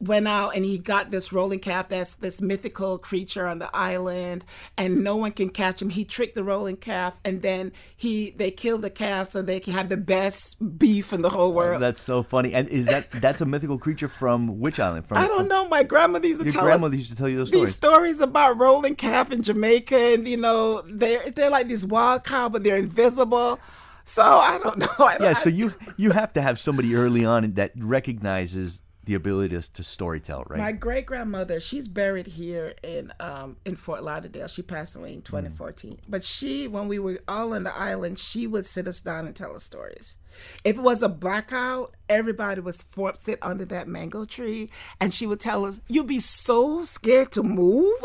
went 0.00 0.26
out 0.26 0.50
and 0.56 0.64
he 0.64 0.78
got 0.78 1.10
this 1.10 1.32
rolling 1.32 1.58
calf 1.60 1.88
that's 1.88 2.14
this 2.14 2.40
mythical 2.40 2.98
creature 2.98 3.46
on 3.46 3.58
the 3.58 3.70
island 3.74 4.44
and 4.76 5.04
no 5.04 5.16
one 5.16 5.30
can 5.32 5.48
catch 5.48 5.80
him 5.80 5.90
he 5.90 6.04
tricked 6.04 6.34
the 6.34 6.42
rolling 6.44 6.76
calf 6.76 7.14
and 7.24 7.42
then 7.42 7.70
he 7.96 8.30
they 8.36 8.50
killed 8.50 8.82
the 8.82 8.90
calf 8.90 9.28
so 9.30 9.42
they 9.42 9.60
can 9.60 9.72
have 9.72 9.88
the 9.88 9.96
best 9.96 10.56
beef 10.78 11.12
in 11.12 11.22
the 11.22 11.30
whole 11.30 11.52
world 11.52 11.80
That's 11.82 12.00
so 12.00 12.22
funny. 12.22 12.54
And 12.54 12.68
is 12.68 12.86
that 12.86 13.10
that's 13.10 13.40
a 13.40 13.46
mythical 13.46 13.78
creature 13.78 14.08
from 14.08 14.58
which 14.60 14.80
island? 14.80 15.06
From 15.06 15.18
i 15.18 15.26
don't 15.26 15.48
know 15.48 15.68
my 15.68 15.82
grandmother 15.82 16.26
used 16.26 16.40
to 16.40 16.44
Your 16.46 16.52
tell 16.52 16.62
grandmother 16.64 16.94
us 16.94 16.98
used 16.98 17.10
to 17.10 17.16
tell 17.16 17.28
you 17.28 17.36
those 17.38 17.50
these 17.50 17.74
stories. 17.74 18.16
stories 18.16 18.20
about 18.20 18.58
rolling 18.58 18.96
calf 18.96 19.30
in 19.32 19.42
Jamaica, 19.42 19.96
and 19.96 20.26
you 20.28 20.36
know 20.36 20.82
they're 20.86 21.30
they're 21.30 21.50
like 21.50 21.68
these 21.68 21.84
wild 21.84 22.24
cow, 22.24 22.48
but 22.48 22.62
they're 22.64 22.76
invisible. 22.76 23.58
So 24.04 24.22
I 24.22 24.58
don't 24.62 24.78
know. 24.78 24.86
I, 24.98 25.16
Yeah, 25.20 25.32
so 25.34 25.50
you 25.50 25.74
you 25.96 26.10
have 26.12 26.32
to 26.34 26.42
have 26.42 26.58
somebody 26.58 26.94
early 26.94 27.24
on 27.24 27.52
that 27.54 27.72
recognizes 27.76 28.80
the 29.06 29.14
ability 29.14 29.56
to, 29.56 29.72
to 29.72 29.82
storytell, 29.82 30.48
right? 30.50 30.58
My 30.58 30.72
great 30.72 31.06
grandmother, 31.06 31.60
she's 31.60 31.86
buried 31.88 32.26
here 32.26 32.74
in 32.82 33.12
um, 33.20 33.56
in 33.64 33.76
Fort 33.76 34.02
Lauderdale. 34.02 34.48
She 34.48 34.62
passed 34.62 34.96
away 34.96 35.14
in 35.14 35.22
2014. 35.22 36.00
But 36.08 36.24
she, 36.24 36.68
when 36.68 36.88
we 36.88 36.98
were 36.98 37.20
all 37.26 37.54
on 37.54 37.62
the 37.62 37.74
island, 37.74 38.18
she 38.18 38.46
would 38.46 38.66
sit 38.66 38.86
us 38.86 39.00
down 39.00 39.26
and 39.26 39.34
tell 39.34 39.54
us 39.54 39.64
stories. 39.64 40.18
If 40.64 40.76
it 40.76 40.82
was 40.82 41.02
a 41.02 41.08
blackout, 41.08 41.94
everybody 42.08 42.60
was 42.60 42.82
for, 42.90 43.14
sit 43.18 43.38
under 43.40 43.64
that 43.66 43.88
mango 43.88 44.24
tree, 44.24 44.68
and 45.00 45.14
she 45.14 45.26
would 45.26 45.40
tell 45.40 45.64
us, 45.64 45.80
"You'd 45.86 46.08
be 46.08 46.20
so 46.20 46.84
scared 46.84 47.30
to 47.32 47.42
move." 47.44 48.02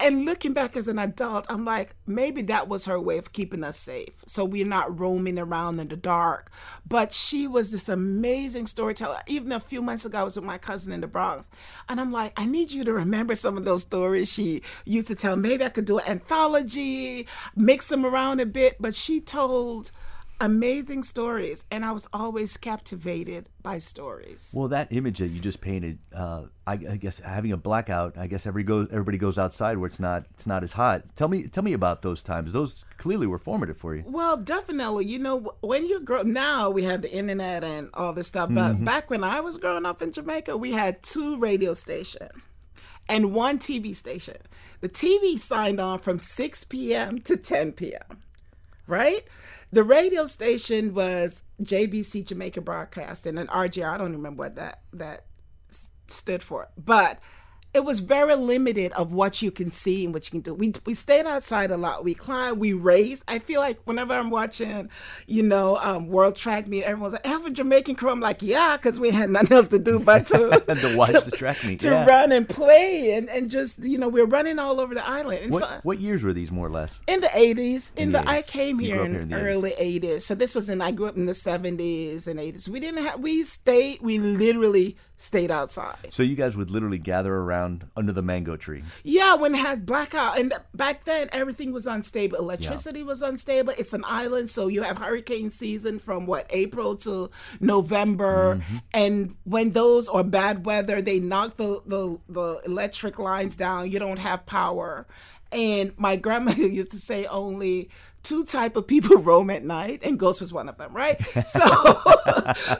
And 0.00 0.24
looking 0.24 0.52
back 0.52 0.76
as 0.76 0.88
an 0.88 0.98
adult, 0.98 1.46
I'm 1.48 1.64
like, 1.64 1.94
maybe 2.06 2.42
that 2.42 2.68
was 2.68 2.84
her 2.86 3.00
way 3.00 3.16
of 3.16 3.32
keeping 3.32 3.62
us 3.62 3.76
safe. 3.76 4.22
So 4.26 4.44
we're 4.44 4.66
not 4.66 4.98
roaming 4.98 5.38
around 5.38 5.78
in 5.78 5.88
the 5.88 5.96
dark. 5.96 6.50
But 6.86 7.12
she 7.12 7.46
was 7.46 7.70
this 7.70 7.88
amazing 7.88 8.66
storyteller. 8.66 9.20
Even 9.28 9.52
a 9.52 9.60
few 9.60 9.80
months 9.80 10.04
ago, 10.04 10.18
I 10.18 10.24
was 10.24 10.36
with 10.36 10.44
my 10.44 10.58
cousin 10.58 10.92
in 10.92 11.00
the 11.00 11.06
Bronx. 11.06 11.48
And 11.88 12.00
I'm 12.00 12.10
like, 12.10 12.32
I 12.36 12.44
need 12.44 12.72
you 12.72 12.82
to 12.84 12.92
remember 12.92 13.36
some 13.36 13.56
of 13.56 13.64
those 13.64 13.82
stories 13.82 14.32
she 14.32 14.62
used 14.84 15.08
to 15.08 15.14
tell. 15.14 15.36
Maybe 15.36 15.64
I 15.64 15.68
could 15.68 15.84
do 15.84 15.98
an 15.98 16.08
anthology, 16.08 17.28
mix 17.54 17.88
them 17.88 18.04
around 18.04 18.40
a 18.40 18.46
bit. 18.46 18.76
But 18.80 18.96
she 18.96 19.20
told 19.20 19.92
amazing 20.40 21.02
stories. 21.02 21.64
And 21.70 21.84
I 21.84 21.92
was 21.92 22.08
always 22.12 22.56
captivated 22.56 23.48
by 23.62 23.78
stories. 23.78 24.52
Well, 24.54 24.68
that 24.68 24.92
image 24.92 25.18
that 25.18 25.28
you 25.28 25.40
just 25.40 25.60
painted, 25.60 25.98
uh, 26.14 26.44
I, 26.66 26.72
I 26.72 26.96
guess 26.96 27.18
having 27.18 27.52
a 27.52 27.56
blackout. 27.56 28.18
I 28.18 28.26
guess 28.26 28.46
every 28.46 28.62
goes 28.62 28.88
everybody 28.90 29.18
goes 29.18 29.38
outside 29.38 29.78
where 29.78 29.86
it's 29.86 30.00
not 30.00 30.26
it's 30.32 30.46
not 30.46 30.62
as 30.62 30.72
hot. 30.72 31.04
Tell 31.16 31.28
me 31.28 31.46
tell 31.46 31.62
me 31.62 31.72
about 31.72 32.02
those 32.02 32.22
times. 32.22 32.52
Those 32.52 32.84
clearly 32.96 33.26
were 33.26 33.38
formative 33.38 33.76
for 33.76 33.94
you. 33.94 34.04
Well, 34.06 34.36
definitely. 34.36 35.06
You 35.06 35.18
know, 35.18 35.54
when 35.60 35.86
you 35.86 36.00
grow 36.00 36.22
now, 36.22 36.70
we 36.70 36.84
have 36.84 37.02
the 37.02 37.12
internet 37.12 37.64
and 37.64 37.90
all 37.94 38.12
this 38.12 38.26
stuff. 38.26 38.50
But 38.52 38.84
back 38.84 39.10
when 39.10 39.24
I 39.24 39.40
was 39.40 39.56
growing 39.56 39.86
up 39.86 40.02
in 40.02 40.12
Jamaica, 40.12 40.56
we 40.56 40.72
had 40.72 41.02
two 41.02 41.38
radio 41.38 41.74
stations 41.74 42.30
and 43.08 43.32
one 43.32 43.58
TV 43.58 43.94
station. 43.94 44.36
The 44.80 44.88
TV 44.88 45.38
signed 45.38 45.80
on 45.80 45.98
from 45.98 46.18
6 46.18 46.64
p.m. 46.64 47.20
to 47.22 47.36
10 47.36 47.72
p.m. 47.72 48.20
Right? 48.86 49.22
The 49.74 49.82
radio 49.82 50.26
station 50.26 50.94
was 50.94 51.42
JBC 51.60 52.28
Jamaica 52.28 52.60
Broadcasting 52.60 53.36
and 53.36 53.48
RJR. 53.48 53.90
I 53.92 53.98
don't 53.98 54.12
remember 54.12 54.44
what 54.44 54.54
that 54.54 54.82
that 54.92 55.22
stood 56.06 56.44
for, 56.44 56.68
but 56.78 57.18
it 57.74 57.84
was 57.84 58.00
very 58.00 58.34
limited 58.36 58.92
of 58.92 59.12
what 59.12 59.42
you 59.42 59.50
can 59.50 59.70
see 59.72 60.04
and 60.04 60.14
what 60.14 60.26
you 60.26 60.30
can 60.30 60.40
do. 60.40 60.54
We 60.54 60.72
we 60.86 60.94
stayed 60.94 61.26
outside 61.26 61.70
a 61.70 61.76
lot. 61.76 62.04
We 62.04 62.14
climbed, 62.14 62.58
we 62.58 62.72
raced. 62.72 63.24
I 63.28 63.38
feel 63.40 63.60
like 63.60 63.80
whenever 63.84 64.14
I'm 64.14 64.30
watching, 64.30 64.88
you 65.26 65.42
know, 65.42 65.76
um, 65.78 66.08
World 66.08 66.36
Track 66.36 66.68
Meet, 66.68 66.84
everyone's 66.84 67.14
like, 67.14 67.26
"Have 67.26 67.44
a 67.46 67.50
Jamaican 67.50 67.96
crew." 67.96 68.10
I'm 68.10 68.20
like, 68.20 68.42
"Yeah," 68.42 68.76
because 68.76 69.00
we 69.00 69.10
had 69.10 69.30
nothing 69.30 69.56
else 69.56 69.66
to 69.68 69.78
do 69.78 69.98
but 69.98 70.26
to 70.28 70.62
To 70.80 70.96
watch 70.96 71.12
the 71.24 71.30
track 71.32 71.64
meet, 71.64 71.80
to 71.80 71.88
yeah. 71.90 72.06
run 72.06 72.32
and 72.32 72.48
play, 72.48 73.14
and 73.14 73.28
and 73.28 73.50
just 73.50 73.78
you 73.82 73.98
know, 73.98 74.08
we're 74.08 74.26
running 74.26 74.58
all 74.58 74.80
over 74.80 74.94
the 74.94 75.06
island. 75.06 75.40
And 75.44 75.52
What 75.52 75.62
so, 75.64 75.80
what 75.82 75.98
years 76.00 76.22
were 76.22 76.32
these 76.32 76.50
more 76.50 76.66
or 76.66 76.70
less? 76.70 77.00
in 77.08 77.20
the 77.20 77.26
80s 77.28 77.92
in, 77.96 78.02
In 78.04 78.12
the, 78.12 78.20
the 78.20 78.28
i 78.28 78.42
came 78.42 78.78
here 78.78 79.02
in, 79.04 79.12
here 79.12 79.20
in 79.22 79.28
the 79.28 79.36
80s. 79.36 79.42
early 79.42 79.70
80s 79.72 80.22
so 80.22 80.34
this 80.34 80.54
was 80.54 80.68
in 80.70 80.80
i 80.80 80.90
grew 80.92 81.06
up 81.06 81.16
in 81.16 81.26
the 81.26 81.32
70s 81.32 82.26
and 82.28 82.38
80s 82.40 82.68
we 82.68 82.78
didn't 82.80 83.02
have 83.02 83.20
we 83.20 83.42
stayed 83.44 84.00
we 84.00 84.18
literally 84.18 84.96
stayed 85.16 85.50
outside. 85.50 85.96
So 86.10 86.22
you 86.22 86.34
guys 86.36 86.56
would 86.56 86.70
literally 86.70 86.98
gather 86.98 87.34
around 87.34 87.86
under 87.96 88.12
the 88.12 88.22
mango 88.22 88.56
tree. 88.56 88.82
yeah 89.04 89.34
when 89.34 89.54
it 89.54 89.58
has 89.58 89.80
blackout 89.80 90.38
and 90.38 90.52
back 90.74 91.04
then 91.04 91.28
everything 91.32 91.72
was 91.72 91.86
unstable. 91.86 92.36
Electricity 92.38 93.02
was 93.02 93.22
unstable. 93.22 93.72
It's 93.78 93.92
an 93.92 94.04
island 94.06 94.50
so 94.50 94.66
you 94.66 94.82
have 94.82 94.98
hurricane 94.98 95.50
season 95.50 95.98
from 95.98 96.26
what 96.26 96.46
april 96.50 96.96
to 96.96 97.30
november. 97.60 98.56
Mm-hmm. 98.56 98.76
and 98.92 99.36
when 99.44 99.70
those 99.70 100.08
or 100.08 100.24
bad 100.24 100.66
weather 100.66 101.00
they 101.00 101.20
knock 101.20 101.54
the, 101.56 101.80
the 101.86 102.18
the 102.28 102.60
electric 102.66 103.18
lines 103.18 103.56
down. 103.56 103.90
You 103.90 103.98
don't 103.98 104.18
have 104.18 104.44
power. 104.46 105.06
And 105.52 105.92
my 105.96 106.16
grandmother 106.24 106.66
used 106.66 106.90
to 106.90 106.98
say 106.98 107.24
only 107.26 107.88
two 108.22 108.44
type 108.44 108.74
of 108.76 108.86
people 108.86 109.16
roam 109.18 109.50
at 109.50 109.64
night 109.64 110.00
and 110.02 110.18
ghost 110.18 110.40
was 110.40 110.52
one 110.52 110.68
of 110.68 110.76
them 110.78 110.92
right? 110.94 111.20
So 111.46 112.00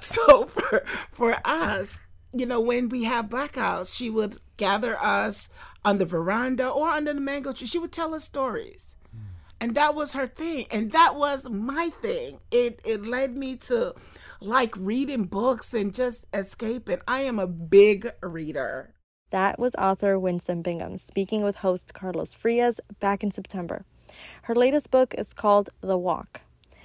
so 0.02 0.46
for 0.46 0.84
for 1.12 1.36
us 1.44 1.98
you 2.34 2.46
know 2.46 2.60
when 2.60 2.88
we 2.88 3.04
have 3.04 3.28
blackouts 3.28 3.96
she 3.96 4.10
would 4.10 4.36
gather 4.56 4.96
us 4.98 5.48
on 5.84 5.98
the 5.98 6.06
veranda 6.06 6.68
or 6.68 6.88
under 6.88 7.12
the 7.12 7.20
mango 7.20 7.52
tree 7.52 7.66
she 7.66 7.78
would 7.78 7.92
tell 7.92 8.14
us 8.14 8.24
stories 8.24 8.96
and 9.60 9.74
that 9.74 9.94
was 9.94 10.12
her 10.12 10.26
thing 10.26 10.66
and 10.70 10.92
that 10.92 11.14
was 11.14 11.48
my 11.48 11.90
thing 12.00 12.38
it 12.50 12.80
it 12.84 13.04
led 13.04 13.36
me 13.36 13.56
to 13.56 13.94
like 14.44 14.76
reading 14.76 15.24
books 15.24 15.72
and 15.74 15.94
just 15.94 16.26
escaping. 16.32 17.00
I 17.08 17.20
am 17.20 17.38
a 17.38 17.46
big 17.46 18.10
reader. 18.22 18.94
That 19.30 19.58
was 19.58 19.74
author 19.76 20.18
Winsome 20.18 20.62
Bingham 20.62 20.98
speaking 20.98 21.42
with 21.42 21.56
host 21.56 21.94
Carlos 21.94 22.32
Frias 22.32 22.80
back 23.00 23.22
in 23.22 23.30
September. 23.30 23.84
Her 24.42 24.54
latest 24.54 24.90
book 24.90 25.14
is 25.16 25.32
called 25.32 25.70
The 25.80 25.98
Walk. 25.98 26.42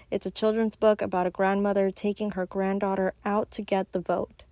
It's 0.10 0.26
a 0.26 0.32
children's 0.32 0.76
book 0.76 1.02
about 1.02 1.28
a 1.28 1.32
grandmother 1.32 1.92
taking 1.92 2.32
her 2.32 2.48
granddaughter 2.48 3.14
out 3.24 3.52
to 3.52 3.62
get 3.62 3.92
the 3.92 4.00
vote. 4.00 4.44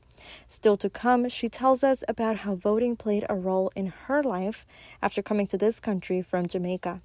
Still 0.47 0.77
to 0.77 0.89
come, 0.89 1.29
she 1.29 1.49
tells 1.49 1.83
us 1.83 2.03
about 2.07 2.37
how 2.37 2.55
voting 2.55 2.95
played 2.95 3.25
a 3.29 3.35
role 3.35 3.71
in 3.75 3.87
her 4.05 4.23
life 4.23 4.65
after 5.01 5.21
coming 5.21 5.47
to 5.47 5.57
this 5.57 5.79
country 5.79 6.21
from 6.21 6.47
Jamaica. 6.47 7.01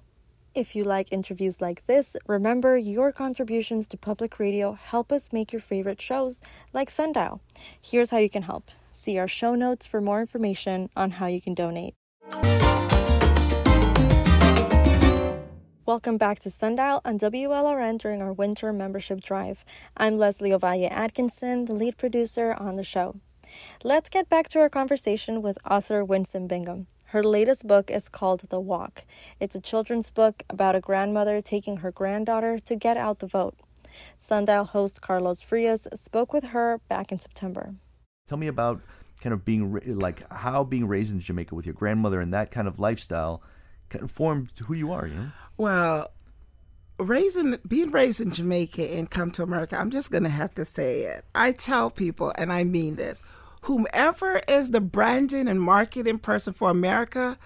If 0.55 0.75
you 0.75 0.83
like 0.83 1.11
interviews 1.11 1.61
like 1.61 1.87
this, 1.87 2.15
remember 2.27 2.77
your 2.77 3.11
contributions 3.11 3.87
to 3.87 3.97
public 3.97 4.37
radio 4.37 4.73
help 4.73 5.11
us 5.11 5.33
make 5.33 5.51
your 5.51 5.61
favorite 5.61 5.99
shows 5.99 6.41
like 6.73 6.91
Sundial. 6.91 7.41
Here's 7.81 8.11
how 8.11 8.19
you 8.19 8.29
can 8.29 8.43
help. 8.43 8.69
See 8.91 9.17
our 9.17 9.27
show 9.27 9.55
notes 9.55 9.87
for 9.87 9.99
more 9.99 10.21
information 10.21 10.89
on 10.95 11.11
how 11.11 11.25
you 11.25 11.41
can 11.41 11.55
donate. 11.55 11.95
Welcome 15.93 16.17
back 16.17 16.39
to 16.39 16.49
Sundial 16.49 17.01
on 17.05 17.19
WLRN 17.19 17.99
during 17.99 18.19
our 18.19 18.33
winter 18.33 18.73
membership 18.73 19.21
drive. 19.21 19.63
I'm 19.95 20.17
Leslie 20.17 20.49
Ovalle 20.49 20.89
Atkinson, 20.89 21.65
the 21.65 21.73
lead 21.73 21.97
producer 21.97 22.55
on 22.57 22.77
the 22.77 22.83
show. 22.83 23.17
Let's 23.83 24.09
get 24.09 24.27
back 24.27 24.49
to 24.49 24.59
our 24.59 24.69
conversation 24.69 25.43
with 25.43 25.59
author 25.69 26.03
Winsome 26.03 26.47
Bingham. 26.47 26.87
Her 27.09 27.23
latest 27.23 27.67
book 27.67 27.91
is 27.91 28.09
called 28.09 28.49
The 28.49 28.59
Walk. 28.59 29.05
It's 29.39 29.53
a 29.53 29.61
children's 29.61 30.09
book 30.09 30.41
about 30.49 30.75
a 30.75 30.81
grandmother 30.81 31.43
taking 31.43 31.77
her 31.77 31.91
granddaughter 31.91 32.57
to 32.57 32.75
get 32.75 32.97
out 32.97 33.19
the 33.19 33.27
vote. 33.27 33.53
Sundial 34.17 34.65
host 34.65 34.99
Carlos 34.99 35.43
Frias 35.43 35.87
spoke 35.93 36.33
with 36.33 36.45
her 36.45 36.81
back 36.89 37.11
in 37.11 37.19
September. 37.19 37.75
Tell 38.25 38.39
me 38.39 38.47
about 38.47 38.81
kind 39.21 39.31
of 39.31 39.45
being 39.45 39.79
like 39.85 40.27
how 40.31 40.63
being 40.63 40.87
raised 40.87 41.13
in 41.13 41.19
Jamaica 41.19 41.53
with 41.53 41.67
your 41.67 41.75
grandmother 41.75 42.19
and 42.19 42.33
that 42.33 42.49
kind 42.49 42.67
of 42.67 42.79
lifestyle 42.79 43.43
of 44.03 44.11
formed 44.11 44.51
who 44.67 44.73
you 44.73 44.91
are, 44.91 45.07
you 45.07 45.15
know? 45.15 45.31
Well, 45.57 46.11
raising 46.99 47.57
being 47.67 47.91
raised 47.91 48.21
in 48.21 48.31
Jamaica 48.31 48.83
and 48.93 49.09
come 49.09 49.31
to 49.31 49.43
America, 49.43 49.77
I'm 49.77 49.89
just 49.89 50.11
gonna 50.11 50.29
have 50.29 50.53
to 50.55 50.65
say 50.65 51.01
it. 51.01 51.25
I 51.35 51.51
tell 51.51 51.89
people, 51.89 52.33
and 52.37 52.51
I 52.51 52.63
mean 52.63 52.95
this, 52.95 53.21
whomever 53.61 54.41
is 54.47 54.71
the 54.71 54.81
branding 54.81 55.47
and 55.47 55.61
marketing 55.61 56.19
person 56.19 56.53
for 56.53 56.69
America, 56.69 57.37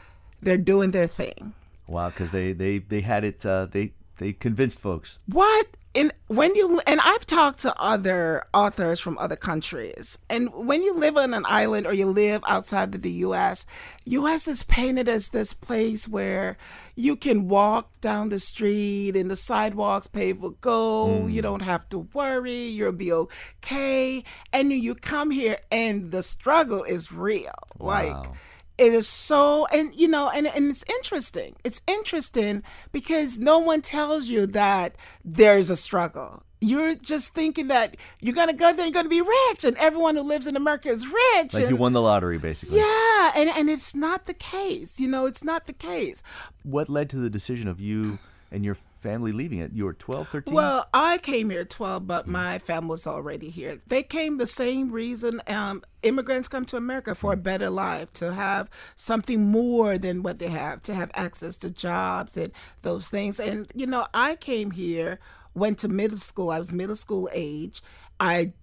they're 0.42 0.58
doing 0.58 0.92
their 0.92 1.08
thing. 1.08 1.54
Wow, 1.88 2.10
because 2.10 2.32
they 2.32 2.54
they 2.54 2.80
they 2.80 3.02
had 3.02 3.24
it. 3.24 3.46
Uh, 3.46 3.66
they 3.66 3.94
they 4.18 4.34
convinced 4.34 4.80
folks. 4.80 5.20
What? 5.28 5.68
And 5.98 6.14
when 6.28 6.54
you 6.54 6.80
and 6.86 7.00
I've 7.04 7.26
talked 7.26 7.62
to 7.62 7.74
other 7.82 8.44
authors 8.54 9.00
from 9.00 9.18
other 9.18 9.36
countries, 9.36 10.20
and 10.30 10.54
when 10.54 10.84
you 10.84 10.94
live 10.94 11.18
on 11.18 11.34
an 11.34 11.44
island 11.48 11.88
or 11.88 11.94
you 11.94 12.06
live 12.06 12.44
outside 12.48 12.94
of 12.94 13.02
the 13.02 13.12
U.S., 13.12 13.66
U.S. 14.06 14.48
is 14.48 14.62
painted 14.62 15.10
as 15.10 15.30
this 15.30 15.54
place 15.54 16.08
where 16.08 16.56
you 16.96 17.16
can 17.16 17.48
walk 17.48 18.00
down 18.00 18.30
the 18.30 18.40
street 18.40 19.16
and 19.16 19.32
the 19.32 19.36
sidewalks 19.36 20.06
paved 20.06 20.40
with 20.40 20.62
gold. 20.62 21.30
Mm. 21.30 21.34
You 21.34 21.42
don't 21.42 21.64
have 21.64 21.90
to 21.90 22.08
worry. 22.14 22.68
You'll 22.68 22.92
be 22.92 23.12
okay. 23.12 24.24
And 24.54 24.72
you 24.72 24.94
come 24.94 25.32
here, 25.32 25.58
and 25.72 26.12
the 26.12 26.22
struggle 26.22 26.84
is 26.84 27.12
real. 27.12 27.56
Wow. 27.80 27.88
Like 27.88 28.32
it 28.78 28.94
is 28.94 29.08
so 29.08 29.66
and 29.68 29.94
you 29.96 30.08
know 30.08 30.30
and, 30.34 30.48
and 30.48 30.70
it's 30.70 30.86
interesting 30.90 31.56
it's 31.64 31.82
interesting 31.88 32.64
because 32.92 33.38
no 33.38 33.58
one 33.58 33.82
tells 33.82 34.30
you 34.30 34.46
that 34.46 34.96
there's 35.24 35.70
a 35.70 35.76
struggle 35.76 36.44
you're 36.60 36.96
just 36.96 37.34
thinking 37.34 37.68
that 37.68 37.98
you're 38.20 38.34
gonna 38.34 38.54
go 38.54 38.74
there, 38.74 38.86
you're 38.86 38.94
gonna 38.94 39.10
be 39.10 39.22
rich, 39.22 39.64
and 39.64 39.78
everyone 39.78 40.16
who 40.16 40.24
lives 40.24 40.48
in 40.48 40.56
America 40.56 40.90
is 40.90 41.06
rich. 41.06 41.54
Like 41.54 41.64
and, 41.64 41.70
you 41.70 41.76
won 41.76 41.94
the 41.94 42.02
lottery, 42.02 42.38
basically. 42.38 42.80
Yeah, 42.80 43.32
and 43.36 43.50
and 43.50 43.70
it's 43.70 43.96
not 43.96 44.26
the 44.26 44.34
case. 44.34 45.00
You 45.00 45.08
know, 45.08 45.26
it's 45.26 45.44
not 45.44 45.66
the 45.66 45.74
case. 45.74 46.24
What 46.64 46.90
led 46.90 47.10
to 47.12 47.18
the 47.18 47.30
decision 47.30 47.68
of 47.68 47.80
you 47.80 48.18
and 48.52 48.66
your 48.66 48.76
family 49.02 49.32
leaving 49.32 49.60
it? 49.60 49.72
You 49.74 49.86
were 49.86 49.94
12, 49.94 50.30
13? 50.30 50.54
Well, 50.54 50.88
I 50.94 51.18
came 51.18 51.50
here 51.50 51.66
12, 51.66 52.08
but 52.08 52.26
mm 52.26 52.38
my 52.38 52.60
family 52.60 52.90
was 52.90 53.08
already 53.08 53.50
here. 53.50 53.80
They 53.88 54.04
came 54.04 54.38
the 54.38 54.46
same 54.46 54.92
reason 54.92 55.42
um, 55.48 55.84
immigrants 56.04 56.48
come 56.48 56.66
to 56.66 56.78
America 56.78 57.16
for 57.16 57.34
a 57.34 57.38
better 57.38 57.70
life, 57.70 58.14
to 58.14 58.32
have 58.32 58.70
something 58.96 59.46
more 59.50 59.98
than 59.98 60.22
what 60.22 60.38
they 60.38 60.50
have, 60.50 60.82
to 60.84 60.94
have 60.94 61.10
access 61.16 61.58
to 61.58 61.72
jobs 61.72 62.38
and 62.38 62.52
those 62.84 63.10
things. 63.10 63.40
And, 63.40 63.68
you 63.74 63.88
know, 63.88 64.06
I 64.14 64.36
came 64.36 64.70
here, 64.70 65.20
went 65.56 65.80
to 65.80 65.88
middle 65.88 66.18
school, 66.18 66.52
I 66.52 66.60
was 66.60 66.72
middle 66.72 66.96
school 66.96 67.28
age. 67.34 67.82
I 68.20 68.54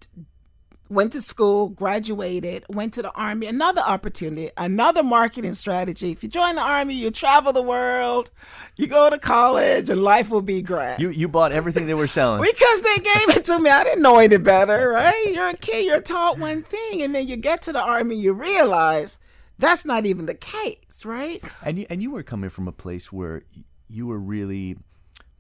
went 0.89 1.13
to 1.13 1.21
school, 1.21 1.69
graduated, 1.71 2.65
went 2.69 2.95
to 2.95 3.03
the 3.03 3.13
army. 3.13 3.47
Another 3.47 3.81
opportunity, 3.81 4.51
another 4.57 5.03
marketing 5.03 5.55
strategy. 5.55 6.11
If 6.11 6.23
you 6.23 6.29
join 6.29 6.57
the 6.57 6.63
army, 6.63 6.95
you 6.95 7.11
travel 7.11 7.53
the 7.53 7.63
world, 7.63 8.31
you 8.77 8.87
go 8.87 9.09
to 9.11 9.19
college, 9.19 9.89
and 9.89 10.03
life 10.03 10.31
will 10.31 10.43
be 10.43 10.63
great. 10.63 10.99
You 10.99 11.11
you 11.11 11.29
bought 11.29 11.53
everything 11.53 11.87
they 11.87 11.95
were 11.95 12.07
selling 12.07 12.43
because 12.53 12.81
they 12.83 12.97
gave 12.97 13.37
it 13.37 13.45
to 13.47 13.59
me. 13.61 13.71
I 13.71 13.85
didn't 13.85 14.03
know 14.03 14.19
any 14.19 14.37
better, 14.37 14.91
right? 14.91 15.33
You're 15.33 15.49
a 15.49 15.57
kid, 15.57 15.87
you're 15.87 16.01
taught 16.01 16.39
one 16.39 16.63
thing, 16.63 17.03
and 17.03 17.15
then 17.15 17.27
you 17.27 17.37
get 17.37 17.63
to 17.63 17.73
the 17.73 17.83
army, 17.83 18.17
you 18.17 18.33
realize 18.33 19.19
that's 19.59 19.85
not 19.85 20.05
even 20.07 20.27
the 20.27 20.35
case, 20.35 21.05
right? 21.05 21.43
And 21.63 21.79
you, 21.79 21.87
and 21.89 22.03
you 22.03 22.11
were 22.11 22.23
coming 22.23 22.51
from 22.51 22.69
a 22.69 22.73
place 22.73 23.13
where 23.13 23.43
you 23.89 24.07
were 24.07 24.19
really 24.19 24.77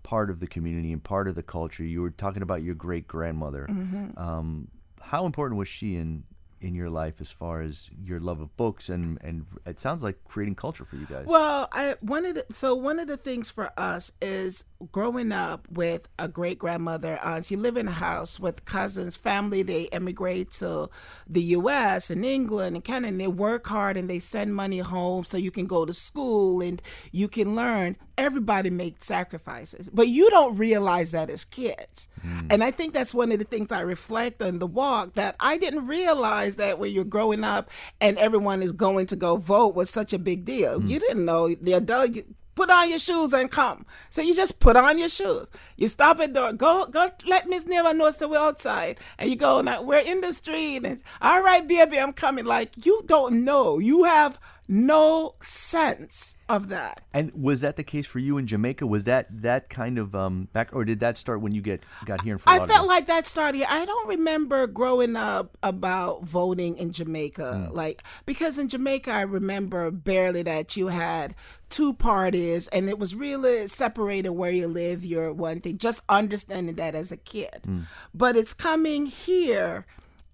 part 0.02 0.30
of 0.30 0.38
the 0.38 0.46
community 0.46 0.92
and 0.92 1.02
part 1.02 1.26
of 1.26 1.34
the 1.34 1.42
culture. 1.42 1.82
You 1.82 2.02
were 2.02 2.10
talking 2.10 2.42
about 2.42 2.62
your 2.62 2.74
great 2.74 3.08
grandmother. 3.08 3.66
Mm-hmm. 3.68 4.18
Um, 4.18 4.68
how 5.04 5.26
important 5.26 5.58
was 5.58 5.68
she 5.68 5.96
in 5.96 6.24
in 6.64 6.74
your 6.74 6.88
life 6.88 7.20
as 7.20 7.30
far 7.30 7.60
as 7.60 7.90
your 8.02 8.18
love 8.18 8.40
of 8.40 8.56
books 8.56 8.88
and 8.88 9.18
and 9.22 9.44
it 9.66 9.78
sounds 9.78 10.02
like 10.02 10.16
creating 10.24 10.54
culture 10.54 10.84
for 10.84 10.96
you 10.96 11.06
guys? 11.06 11.26
Well 11.26 11.68
i 11.72 11.94
one 12.00 12.24
of 12.24 12.34
the 12.36 12.46
so 12.50 12.74
one 12.74 12.98
of 12.98 13.06
the 13.06 13.18
things 13.18 13.50
for 13.50 13.70
us 13.78 14.10
is 14.22 14.64
growing 14.90 15.30
up 15.30 15.68
with 15.70 16.08
a 16.18 16.26
great 16.26 16.58
grandmother. 16.58 17.18
Uh, 17.22 17.42
she 17.42 17.56
lived 17.56 17.76
in 17.76 17.88
a 17.88 17.92
house 17.92 18.40
with 18.40 18.64
cousins 18.64 19.16
family. 19.16 19.62
They 19.62 19.82
immigrate 19.84 20.52
to 20.52 20.88
the 21.28 21.42
us 21.42 22.10
and 22.10 22.24
england 22.24 22.76
and 22.76 22.84
canada 22.84 23.08
and 23.08 23.20
they 23.20 23.26
work 23.26 23.66
hard 23.66 23.96
and 23.96 24.08
they 24.08 24.18
send 24.18 24.54
money 24.54 24.78
home 24.78 25.24
so 25.24 25.36
you 25.36 25.50
can 25.50 25.66
go 25.66 25.84
to 25.84 25.92
school 25.92 26.62
and 26.62 26.80
you 27.12 27.28
can 27.28 27.54
learn 27.54 27.96
everybody 28.16 28.70
makes 28.70 29.06
sacrifices, 29.06 29.88
but 29.92 30.08
you 30.08 30.30
don't 30.30 30.56
realize 30.56 31.12
that 31.12 31.30
as 31.30 31.44
kids. 31.44 32.08
Mm. 32.24 32.52
And 32.52 32.64
I 32.64 32.70
think 32.70 32.92
that's 32.92 33.14
one 33.14 33.32
of 33.32 33.38
the 33.38 33.44
things 33.44 33.72
I 33.72 33.80
reflect 33.80 34.42
on 34.42 34.58
the 34.58 34.66
walk 34.66 35.14
that 35.14 35.36
I 35.40 35.58
didn't 35.58 35.86
realize 35.86 36.56
that 36.56 36.78
when 36.78 36.92
you're 36.92 37.04
growing 37.04 37.44
up 37.44 37.70
and 38.00 38.18
everyone 38.18 38.62
is 38.62 38.72
going 38.72 39.06
to 39.06 39.16
go 39.16 39.36
vote 39.36 39.74
was 39.74 39.90
such 39.90 40.12
a 40.12 40.18
big 40.18 40.44
deal. 40.44 40.80
Mm. 40.80 40.88
You 40.88 41.00
didn't 41.00 41.24
know 41.24 41.54
the 41.54 41.72
adult. 41.74 42.16
Put 42.54 42.70
on 42.70 42.88
your 42.88 43.00
shoes 43.00 43.32
and 43.32 43.50
come. 43.50 43.84
So 44.10 44.22
you 44.22 44.32
just 44.32 44.60
put 44.60 44.76
on 44.76 44.96
your 44.96 45.08
shoes. 45.08 45.50
You 45.76 45.88
stop 45.88 46.20
at 46.20 46.34
the 46.34 46.40
door. 46.40 46.52
Go, 46.52 46.86
go. 46.86 47.10
Let 47.26 47.48
Miss 47.48 47.66
Neva 47.66 47.92
know 47.94 48.12
so 48.12 48.28
we're 48.28 48.38
outside. 48.38 49.00
And 49.18 49.28
you 49.28 49.34
go. 49.34 49.60
Now 49.60 49.82
we're 49.82 49.98
in 49.98 50.20
the 50.20 50.32
street. 50.32 50.84
And 50.84 51.02
all 51.20 51.42
right, 51.42 51.66
baby, 51.66 51.98
I'm 51.98 52.12
coming. 52.12 52.44
Like 52.44 52.86
you 52.86 53.02
don't 53.06 53.44
know. 53.44 53.80
You 53.80 54.04
have 54.04 54.38
no 54.66 55.34
sense 55.42 56.36
of 56.48 56.68
that. 56.70 57.02
And 57.12 57.32
was 57.34 57.60
that 57.60 57.76
the 57.76 57.84
case 57.84 58.06
for 58.06 58.18
you 58.18 58.38
in 58.38 58.46
Jamaica? 58.46 58.86
Was 58.86 59.04
that 59.04 59.42
that 59.42 59.68
kind 59.68 59.98
of 59.98 60.14
um 60.14 60.48
back, 60.52 60.70
or 60.72 60.84
did 60.84 61.00
that 61.00 61.18
start 61.18 61.40
when 61.40 61.52
you 61.52 61.60
get 61.60 61.82
got 62.06 62.22
here 62.22 62.34
in 62.34 62.38
Fort 62.38 62.60
I 62.60 62.66
felt 62.66 62.88
like 62.88 63.06
that 63.06 63.26
started. 63.26 63.64
I 63.70 63.84
don't 63.84 64.08
remember 64.08 64.66
growing 64.66 65.16
up 65.16 65.56
about 65.62 66.24
voting 66.24 66.76
in 66.76 66.92
Jamaica, 66.92 67.68
mm. 67.70 67.74
like 67.74 68.02
because 68.24 68.58
in 68.58 68.68
Jamaica 68.68 69.10
I 69.10 69.22
remember 69.22 69.90
barely 69.90 70.42
that 70.42 70.76
you 70.76 70.88
had 70.88 71.34
two 71.68 71.92
parties 71.92 72.68
and 72.68 72.88
it 72.88 72.98
was 72.98 73.14
really 73.14 73.66
separated 73.66 74.30
where 74.30 74.50
you 74.50 74.66
live. 74.66 75.04
You're 75.04 75.32
one 75.32 75.60
thing, 75.60 75.76
just 75.78 76.02
understanding 76.08 76.76
that 76.76 76.94
as 76.94 77.12
a 77.12 77.16
kid, 77.18 77.60
mm. 77.66 77.84
but 78.14 78.36
it's 78.36 78.54
coming 78.54 79.06
here 79.06 79.84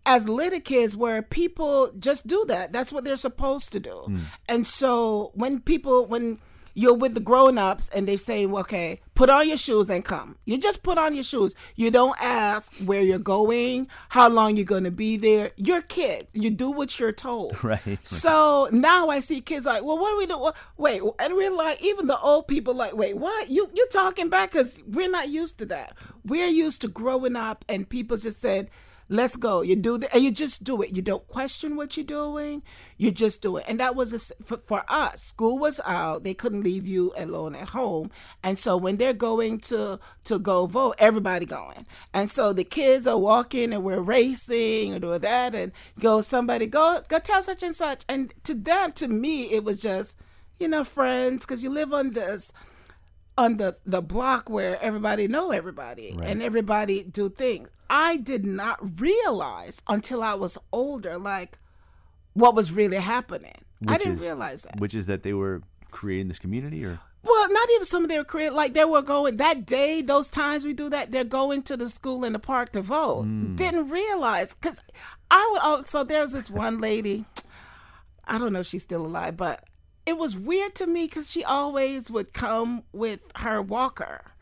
as 0.06 0.28
little 0.28 0.60
kids 0.60 0.96
where 0.96 1.22
people 1.22 1.90
just 1.98 2.26
do 2.26 2.44
that. 2.48 2.72
That's 2.72 2.92
what 2.92 3.04
they're 3.04 3.16
supposed 3.16 3.72
to 3.72 3.80
do. 3.80 4.04
Mm. 4.08 4.20
And 4.48 4.66
so 4.66 5.30
when 5.34 5.60
people 5.60 6.06
when 6.06 6.38
you're 6.74 6.94
with 6.94 7.14
the 7.14 7.20
grown-ups 7.20 7.88
and 7.90 8.06
they 8.06 8.16
say, 8.16 8.46
okay, 8.46 9.00
put 9.14 9.28
on 9.28 9.48
your 9.48 9.56
shoes 9.56 9.90
and 9.90 10.04
come. 10.04 10.36
You 10.44 10.58
just 10.58 10.82
put 10.82 10.98
on 10.98 11.14
your 11.14 11.24
shoes. 11.24 11.54
You 11.76 11.90
don't 11.90 12.16
ask 12.20 12.72
where 12.76 13.02
you're 13.02 13.18
going, 13.18 13.88
how 14.08 14.28
long 14.28 14.56
you're 14.56 14.64
going 14.64 14.84
to 14.84 14.90
be 14.90 15.16
there. 15.16 15.50
You're 15.56 15.82
kid. 15.82 16.28
You 16.32 16.50
do 16.50 16.70
what 16.70 16.98
you're 16.98 17.12
told. 17.12 17.56
Right. 17.70 17.98
So 18.04 18.68
now 18.72 19.10
I 19.10 19.20
see 19.20 19.40
kids 19.40 19.64
like, 19.66 19.84
well, 19.84 19.96
what 19.98 20.14
are 20.14 20.16
we 20.16 20.26
doing? 20.26 20.52
Wait, 20.76 21.02
and 21.20 21.36
we're 21.36 21.52
like, 21.52 21.80
even 21.82 22.06
the 22.06 22.18
old 22.18 22.48
people 22.48 22.74
like, 22.74 22.96
wait, 22.96 23.16
what? 23.16 23.48
You 23.48 23.70
you 23.74 23.86
talking 23.92 24.28
back? 24.28 24.50
Because 24.50 24.82
we're 24.88 25.10
not 25.10 25.28
used 25.28 25.58
to 25.58 25.66
that. 25.66 25.94
We're 26.24 26.48
used 26.48 26.80
to 26.80 26.88
growing 26.88 27.36
up 27.36 27.64
and 27.68 27.88
people 27.88 28.16
just 28.16 28.40
said, 28.40 28.70
let's 29.10 29.36
go. 29.36 29.60
You 29.60 29.76
do 29.76 29.98
the, 29.98 30.14
and 30.14 30.22
you 30.24 30.30
just 30.30 30.64
do 30.64 30.80
it. 30.80 30.96
You 30.96 31.02
don't 31.02 31.26
question 31.26 31.76
what 31.76 31.96
you're 31.96 32.06
doing. 32.06 32.62
You 32.96 33.10
just 33.10 33.42
do 33.42 33.56
it. 33.56 33.64
And 33.68 33.80
that 33.80 33.94
was 33.96 34.12
a, 34.12 34.44
for, 34.44 34.58
for 34.58 34.84
us. 34.88 35.22
School 35.22 35.58
was 35.58 35.80
out. 35.84 36.22
They 36.22 36.32
couldn't 36.32 36.62
leave 36.62 36.86
you 36.86 37.12
alone 37.16 37.54
at 37.56 37.70
home. 37.70 38.10
And 38.42 38.58
so 38.58 38.76
when 38.76 38.96
they're 38.96 39.12
going 39.12 39.58
to 39.60 39.98
to 40.24 40.38
go 40.38 40.66
vote, 40.66 40.94
everybody 40.98 41.44
going. 41.44 41.84
And 42.14 42.30
so 42.30 42.52
the 42.52 42.64
kids 42.64 43.06
are 43.06 43.18
walking 43.18 43.72
and 43.72 43.82
we're 43.82 44.00
racing 44.00 44.94
or 44.94 45.00
doing 45.00 45.20
that 45.20 45.54
and 45.54 45.72
go 45.98 46.20
somebody 46.20 46.66
go 46.66 47.02
go 47.08 47.18
tell 47.18 47.42
such 47.42 47.62
and 47.62 47.74
such. 47.74 48.04
And 48.08 48.32
to 48.44 48.54
them, 48.54 48.92
to 48.92 49.08
me, 49.08 49.52
it 49.52 49.64
was 49.64 49.80
just 49.80 50.16
you 50.60 50.68
know 50.68 50.84
friends 50.84 51.44
because 51.44 51.64
you 51.64 51.70
live 51.70 51.92
on 51.92 52.12
this 52.12 52.52
on 53.40 53.56
the 53.56 53.76
the 53.86 54.02
block 54.02 54.48
where 54.50 54.80
everybody 54.82 55.26
know 55.28 55.50
everybody 55.50 56.14
Right. 56.16 56.28
and 56.28 56.42
everybody 56.42 57.02
do 57.04 57.28
things. 57.28 57.68
I 57.88 58.18
did 58.18 58.44
not 58.46 58.78
realize 59.00 59.82
until 59.88 60.22
I 60.22 60.34
was 60.34 60.58
older, 60.72 61.18
like 61.18 61.58
what 62.34 62.54
was 62.54 62.70
really 62.72 62.98
happening. 62.98 63.58
I 63.88 63.96
didn't 63.98 64.18
is- 64.18 64.24
realize 64.28 64.62
that. 64.62 64.78
Which 64.78 64.94
is 64.94 65.06
that 65.06 65.22
they 65.22 65.32
were 65.32 65.62
creating 65.90 66.28
this 66.28 66.38
community, 66.38 66.84
or 66.84 67.00
Well, 67.22 67.52
not 67.52 67.68
even 67.74 67.84
some 67.84 68.02
of 68.04 68.08
their 68.08 68.24
career. 68.24 68.50
Like 68.50 68.74
they 68.74 68.84
were 68.84 69.02
going 69.02 69.38
that 69.38 69.66
day, 69.66 70.02
those 70.02 70.28
times 70.28 70.64
we 70.64 70.72
do 70.72 70.88
that, 70.90 71.10
they're 71.10 71.24
going 71.40 71.62
to 71.64 71.76
the 71.76 71.88
school 71.88 72.24
in 72.24 72.32
the 72.32 72.38
park 72.38 72.70
to 72.72 72.80
vote. 72.82 73.22
Hmm. 73.24 73.56
Didn't 73.56 73.88
realize 73.88 74.54
because 74.54 74.78
I 75.30 75.48
would. 75.50 75.60
Oh, 75.62 75.82
so 75.86 76.04
there 76.04 76.20
was 76.20 76.32
this 76.32 76.48
one 76.50 76.80
lady. 76.80 77.24
I 78.24 78.38
don't 78.38 78.52
know 78.52 78.60
if 78.60 78.66
she's 78.66 78.82
still 78.82 79.04
alive, 79.04 79.36
but 79.36 79.64
it 80.06 80.16
was 80.16 80.36
weird 80.36 80.74
to 80.76 80.86
me 80.86 81.06
because 81.06 81.30
she 81.30 81.44
always 81.44 82.10
would 82.10 82.32
come 82.32 82.84
with 82.92 83.20
her 83.36 83.60
walker, 83.62 84.32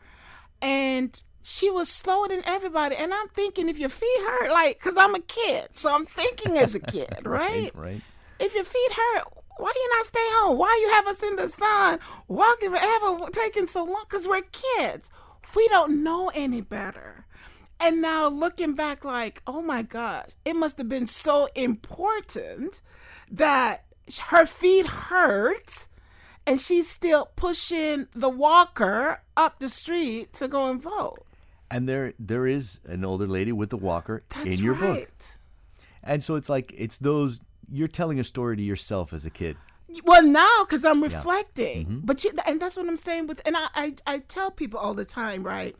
and 0.61 1.21
she 1.41 1.69
was 1.69 1.89
slower 1.89 2.27
than 2.27 2.41
everybody. 2.45 2.95
And 2.95 3.13
I'm 3.13 3.27
thinking, 3.29 3.69
if 3.69 3.79
your 3.79 3.89
feet 3.89 4.19
hurt, 4.21 4.51
like, 4.51 4.77
because 4.77 4.97
I'm 4.97 5.15
a 5.15 5.19
kid, 5.19 5.69
so 5.73 5.93
I'm 5.93 6.05
thinking 6.05 6.57
as 6.57 6.75
a 6.75 6.79
kid, 6.79 7.09
right? 7.25 7.71
right? 7.75 8.01
if 8.39 8.55
your 8.55 8.63
feet 8.63 8.91
hurt, 8.91 9.25
why 9.57 9.71
you 9.75 9.89
not 9.97 10.05
stay 10.05 10.19
home? 10.21 10.57
Why 10.57 10.79
you 10.81 10.93
have 10.93 11.07
us 11.07 11.21
in 11.21 11.35
the 11.35 11.49
sun 11.49 11.99
walking 12.27 12.71
forever, 12.71 13.25
taking 13.31 13.67
so 13.67 13.83
long? 13.83 14.03
Because 14.07 14.27
we're 14.27 14.41
kids. 14.41 15.11
We 15.55 15.67
don't 15.67 16.03
know 16.03 16.31
any 16.33 16.61
better. 16.61 17.25
And 17.81 18.01
now 18.01 18.29
looking 18.29 18.73
back, 18.73 19.03
like, 19.03 19.41
oh 19.47 19.61
my 19.61 19.83
gosh, 19.83 20.29
it 20.45 20.55
must 20.55 20.77
have 20.77 20.89
been 20.89 21.07
so 21.07 21.47
important 21.55 22.81
that 23.31 23.85
her 24.17 24.45
feet 24.45 24.85
hurt 24.85 25.87
and 26.49 26.59
she's 26.59 26.89
still 26.89 27.29
pushing 27.35 28.07
the 28.13 28.29
walker 28.29 29.21
up 29.37 29.59
the 29.59 29.69
street 29.69 30.33
to 30.33 30.47
go 30.47 30.69
and 30.69 30.81
vote. 30.81 31.25
And 31.69 31.87
there 31.87 32.13
there 32.17 32.47
is 32.47 32.79
an 32.85 33.05
older 33.05 33.27
lady 33.27 33.51
with 33.51 33.69
the 33.69 33.77
walker 33.77 34.23
That's 34.29 34.57
in 34.57 34.63
your 34.63 34.73
right. 34.73 35.07
book, 35.07 35.09
and 36.03 36.23
so 36.23 36.33
it's 36.33 36.49
like 36.49 36.73
it's 36.75 36.97
those 36.97 37.39
you're 37.71 37.87
telling 37.87 38.19
a 38.19 38.23
story 38.23 38.57
to 38.57 38.63
yourself 38.63 39.13
as 39.13 39.27
a 39.27 39.29
kid. 39.29 39.57
Well, 40.03 40.23
now 40.23 40.63
because 40.63 40.83
I'm 40.85 41.03
reflecting, 41.03 41.85
mm-hmm. 41.85 41.99
but 42.03 42.23
you, 42.23 42.31
and 42.47 42.59
that's 42.59 42.75
what 42.75 42.87
I'm 42.87 42.95
saying 42.95 43.27
with, 43.27 43.41
and 43.45 43.55
I, 43.55 43.67
I, 43.75 43.95
I 44.07 44.19
tell 44.19 44.49
people 44.49 44.79
all 44.79 44.95
the 44.95 45.05
time, 45.05 45.43
right? 45.43 45.75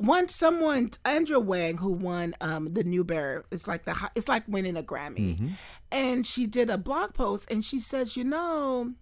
Once 0.00 0.34
someone, 0.34 0.90
Andrea 1.04 1.38
Wang, 1.38 1.76
who 1.76 1.92
won 1.92 2.34
um, 2.40 2.72
the 2.72 2.82
Newbery, 2.82 3.42
it's 3.50 3.68
like 3.68 3.84
the 3.84 3.94
it's 4.14 4.28
like 4.28 4.42
winning 4.48 4.76
a 4.78 4.82
Grammy, 4.82 5.52
and 5.92 6.24
she 6.26 6.46
did 6.46 6.70
a 6.70 6.78
blog 6.78 7.12
post, 7.12 7.50
and 7.50 7.62
she 7.62 7.78
says, 7.78 8.16
you 8.16 8.24
know, 8.24 8.94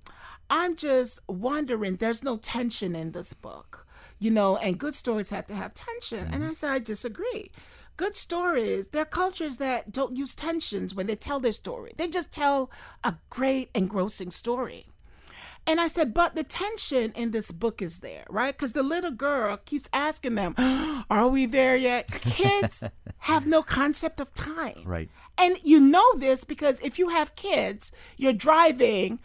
I'm 0.50 0.74
just 0.74 1.20
wondering. 1.28 1.96
There's 1.96 2.24
no 2.24 2.36
tension 2.36 2.96
in 2.96 3.12
this 3.12 3.32
book, 3.32 3.86
you 4.18 4.32
know, 4.32 4.56
and 4.56 4.76
good 4.76 4.94
stories 4.94 5.30
have 5.30 5.46
to 5.46 5.54
have 5.54 5.72
tension, 5.74 6.28
and 6.32 6.42
I 6.44 6.52
said 6.52 6.70
I 6.70 6.78
disagree. 6.80 7.52
Good 7.96 8.16
stories, 8.16 8.88
there 8.88 9.02
are 9.02 9.04
cultures 9.04 9.58
that 9.58 9.90
don't 9.92 10.16
use 10.16 10.34
tensions 10.34 10.94
when 10.94 11.06
they 11.06 11.16
tell 11.16 11.40
their 11.40 11.52
story. 11.52 11.92
They 11.96 12.08
just 12.08 12.32
tell 12.32 12.70
a 13.02 13.14
great 13.30 13.70
engrossing 13.74 14.30
story. 14.30 14.86
And 15.68 15.82
I 15.82 15.87
said, 15.87 16.14
but 16.14 16.34
the 16.34 16.44
tension 16.44 17.12
in 17.14 17.30
this 17.30 17.50
book 17.50 17.82
is 17.82 17.98
there, 17.98 18.25
right? 18.30 18.56
Because 18.56 18.72
the 18.72 18.82
little 18.82 19.10
girl 19.10 19.58
keeps 19.58 19.87
asking 19.92 20.34
them, 20.34 20.54
Are 21.10 21.28
we 21.28 21.44
there 21.44 21.76
yet? 21.76 22.10
Kids 22.10 22.82
have 23.18 23.46
no 23.46 23.62
concept 23.62 24.18
of 24.18 24.32
time. 24.32 24.80
Right. 24.87 25.10
And 25.37 25.60
you 25.62 25.78
know 25.78 26.16
this 26.16 26.42
because 26.42 26.80
if 26.80 26.98
you 26.98 27.10
have 27.10 27.37
kids, 27.37 27.92
you're 28.16 28.32
driving, 28.32 29.18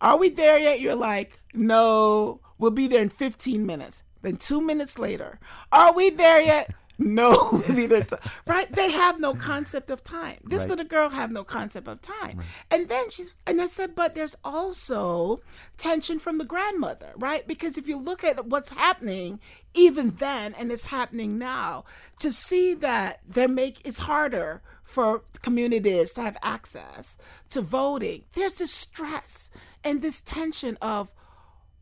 Are 0.00 0.16
we 0.16 0.30
there 0.30 0.58
yet? 0.58 0.80
You're 0.80 0.96
like, 0.96 1.38
No, 1.52 2.40
we'll 2.56 2.70
be 2.70 2.88
there 2.88 3.02
in 3.02 3.10
15 3.10 3.66
minutes. 3.66 4.02
Then 4.22 4.36
two 4.36 4.62
minutes 4.62 4.98
later, 4.98 5.38
Are 5.70 5.92
we 5.92 6.08
there 6.08 6.40
yet? 6.40 6.74
No, 7.00 7.58
there. 7.68 8.02
t- 8.04 8.16
right? 8.46 8.70
They 8.70 8.90
have 8.92 9.18
no 9.18 9.34
concept 9.34 9.90
of 9.90 10.04
time. 10.04 10.38
This 10.44 10.60
Right. 10.62 10.70
little 10.70 10.84
girl 10.84 11.08
have 11.08 11.32
no 11.32 11.42
concept 11.44 11.88
of 11.88 12.00
time. 12.02 12.40
And 12.70 12.88
then 12.88 13.08
she's 13.10 13.34
and 13.46 13.60
I 13.60 13.66
said, 13.66 13.94
but 13.96 14.14
there's 14.14 14.36
also 14.44 15.40
tension 15.78 16.18
from 16.18 16.38
the 16.38 16.44
grandmother, 16.44 17.12
right? 17.16 17.46
Because 17.46 17.78
if 17.78 17.88
you 17.88 17.98
look 17.98 18.22
at 18.22 18.46
what's 18.46 18.70
happening 18.70 19.40
even 19.72 20.10
then 20.16 20.54
and 20.58 20.70
it's 20.70 20.84
happening 20.86 21.38
now, 21.38 21.84
to 22.18 22.30
see 22.30 22.74
that 22.74 23.20
they 23.26 23.46
make 23.46 23.80
it's 23.86 24.00
harder 24.00 24.60
for 24.84 25.22
communities 25.42 26.12
to 26.12 26.20
have 26.20 26.36
access 26.42 27.16
to 27.48 27.62
voting. 27.62 28.24
There's 28.34 28.54
this 28.54 28.72
stress 28.72 29.50
and 29.84 30.02
this 30.02 30.20
tension 30.20 30.76
of 30.82 31.12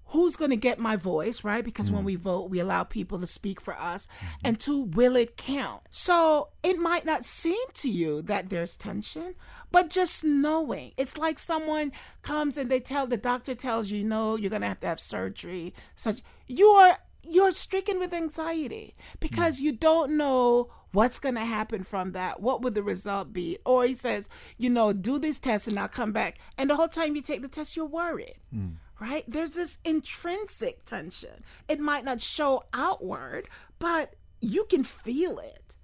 who's 0.08 0.36
going 0.36 0.50
to 0.50 0.56
get 0.56 0.78
my 0.78 0.96
voice, 0.96 1.44
right? 1.44 1.64
Because 1.64 1.90
when 1.90 2.02
mm. 2.02 2.06
we 2.06 2.16
vote, 2.16 2.50
we 2.50 2.60
allow 2.60 2.82
people 2.82 3.18
to 3.20 3.26
speak 3.26 3.60
for 3.60 3.74
us. 3.74 4.06
Mm-hmm. 4.06 4.46
And 4.46 4.60
two, 4.60 4.82
will 4.84 5.16
it 5.16 5.36
count? 5.36 5.82
So 5.90 6.48
it 6.62 6.78
might 6.78 7.04
not 7.04 7.24
seem 7.24 7.58
to 7.74 7.90
you 7.90 8.22
that 8.22 8.48
there's 8.48 8.76
tension, 8.76 9.34
but 9.70 9.90
just 9.90 10.24
knowing 10.24 10.92
it's 10.96 11.18
like 11.18 11.38
someone 11.38 11.92
comes 12.22 12.56
and 12.56 12.70
they 12.70 12.80
tell 12.80 13.06
the 13.06 13.18
doctor 13.18 13.54
tells 13.54 13.90
you, 13.90 14.02
no, 14.02 14.36
you're 14.36 14.50
going 14.50 14.62
to 14.62 14.68
have 14.68 14.80
to 14.80 14.86
have 14.86 15.00
surgery. 15.00 15.74
Such 15.94 16.22
you 16.46 16.68
are 16.68 16.98
you're 17.30 17.52
stricken 17.52 17.98
with 17.98 18.14
anxiety 18.14 18.94
because 19.20 19.60
mm. 19.60 19.64
you 19.64 19.72
don't 19.72 20.16
know 20.16 20.70
what's 20.92 21.18
going 21.18 21.34
to 21.34 21.42
happen 21.42 21.84
from 21.84 22.12
that. 22.12 22.40
What 22.40 22.62
would 22.62 22.74
the 22.74 22.82
result 22.82 23.32
be? 23.34 23.58
Or 23.66 23.84
he 23.84 23.92
says, 23.92 24.30
you 24.56 24.70
know, 24.70 24.94
do 24.94 25.18
this 25.18 25.38
test 25.38 25.68
and 25.68 25.78
I'll 25.78 25.88
come 25.88 26.12
back. 26.12 26.38
And 26.56 26.70
the 26.70 26.76
whole 26.76 26.88
time 26.88 27.14
you 27.14 27.20
take 27.20 27.42
the 27.42 27.48
test, 27.48 27.76
you're 27.76 27.84
worried 27.84 28.38
mm. 28.54 28.76
Right? 29.00 29.24
There's 29.26 29.54
this 29.54 29.78
intrinsic 29.84 30.84
tension. 30.84 31.44
It 31.68 31.80
might 31.80 32.04
not 32.04 32.20
show 32.20 32.64
outward, 32.74 33.48
but 33.78 34.14
you 34.40 34.64
can 34.64 34.84
feel 34.84 35.38
it. 35.38 35.76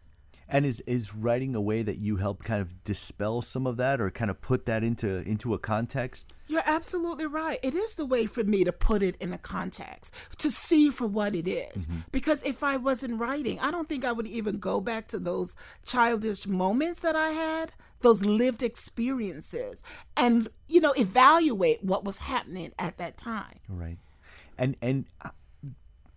And 0.49 0.67
is 0.67 0.81
is 0.87 1.15
writing 1.15 1.55
a 1.55 1.61
way 1.61 1.83
that 1.83 1.97
you 1.97 2.17
help 2.17 2.45
kind 2.45 2.61
of 2.61 2.85
dispel 2.85 3.43
some 3.43 3.67
of 3.67 3.77
that, 3.79 4.01
or 4.01 4.11
kind 4.11 4.31
of 4.31 4.41
put 4.41 4.67
that 4.67 4.85
into 4.85 5.19
into 5.29 5.55
a 5.55 5.59
context? 5.59 6.33
You're 6.47 6.63
absolutely 6.67 7.27
right. 7.27 7.59
It 7.63 7.75
is 7.75 7.95
the 7.95 8.05
way 8.05 8.27
for 8.27 8.45
me 8.45 8.65
to 8.65 8.73
put 8.73 9.03
it 9.03 9.17
in 9.19 9.33
a 9.33 9.39
context, 9.39 10.15
to 10.39 10.51
see 10.51 10.91
for 10.91 11.07
what 11.07 11.35
it 11.35 11.49
is. 11.49 11.89
Because 12.13 12.43
if 12.43 12.63
I 12.63 12.77
wasn't 12.77 13.19
writing, 13.19 13.59
I 13.61 13.71
don't 13.71 13.89
think 13.89 14.05
I 14.05 14.13
would 14.13 14.27
even 14.27 14.59
go 14.59 14.81
back 14.81 15.09
to 15.09 15.19
those 15.19 15.57
childish 15.87 16.47
moments 16.47 17.01
that 17.01 17.17
I 17.17 17.31
had, 17.31 17.73
those 18.03 18.23
lived 18.23 18.63
experiences, 18.63 19.83
and, 20.19 20.49
you 20.69 20.81
know, 20.81 20.93
evaluate 20.93 21.83
what 21.83 22.05
was 22.05 22.19
happening 22.19 22.73
at 22.79 22.99
that 22.99 23.17
time. 23.17 23.59
Right. 23.67 23.97
And 24.59 24.77
and 24.83 25.07
uh, 25.23 25.31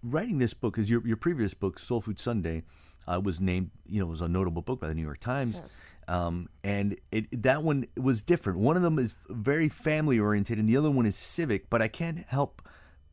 writing 0.04 0.40
this 0.40 0.54
book, 0.54 0.78
is 0.78 0.90
your 0.90 1.08
your 1.08 1.18
previous 1.18 1.54
book, 1.54 1.80
Soul 1.80 2.02
Food 2.02 2.20
Sunday, 2.20 2.64
uh, 3.08 3.20
was 3.24 3.40
named, 3.40 3.72
you 3.88 4.00
know, 4.00 4.06
was 4.06 4.22
a 4.22 4.28
notable 4.28 4.62
book 4.62 4.80
by 4.80 4.88
the 4.88 4.94
New 4.94 5.02
York 5.02 5.20
Times. 5.20 5.60
Yes. 5.62 5.82
Um, 6.08 6.48
and 6.64 6.98
it 7.12 7.44
that 7.44 7.64
one 7.64 7.86
was 7.98 8.24
different. 8.24 8.60
One 8.60 8.78
of 8.78 8.84
them 8.84 8.98
is 8.98 9.14
very 9.30 9.68
family 9.68 10.20
oriented, 10.20 10.58
and 10.58 10.68
the 10.68 10.78
other 10.78 10.92
one 10.92 11.06
is 11.06 11.16
civic. 11.16 11.70
But 11.70 11.82
I 11.82 11.90
can't 11.90 12.20
help 12.20 12.62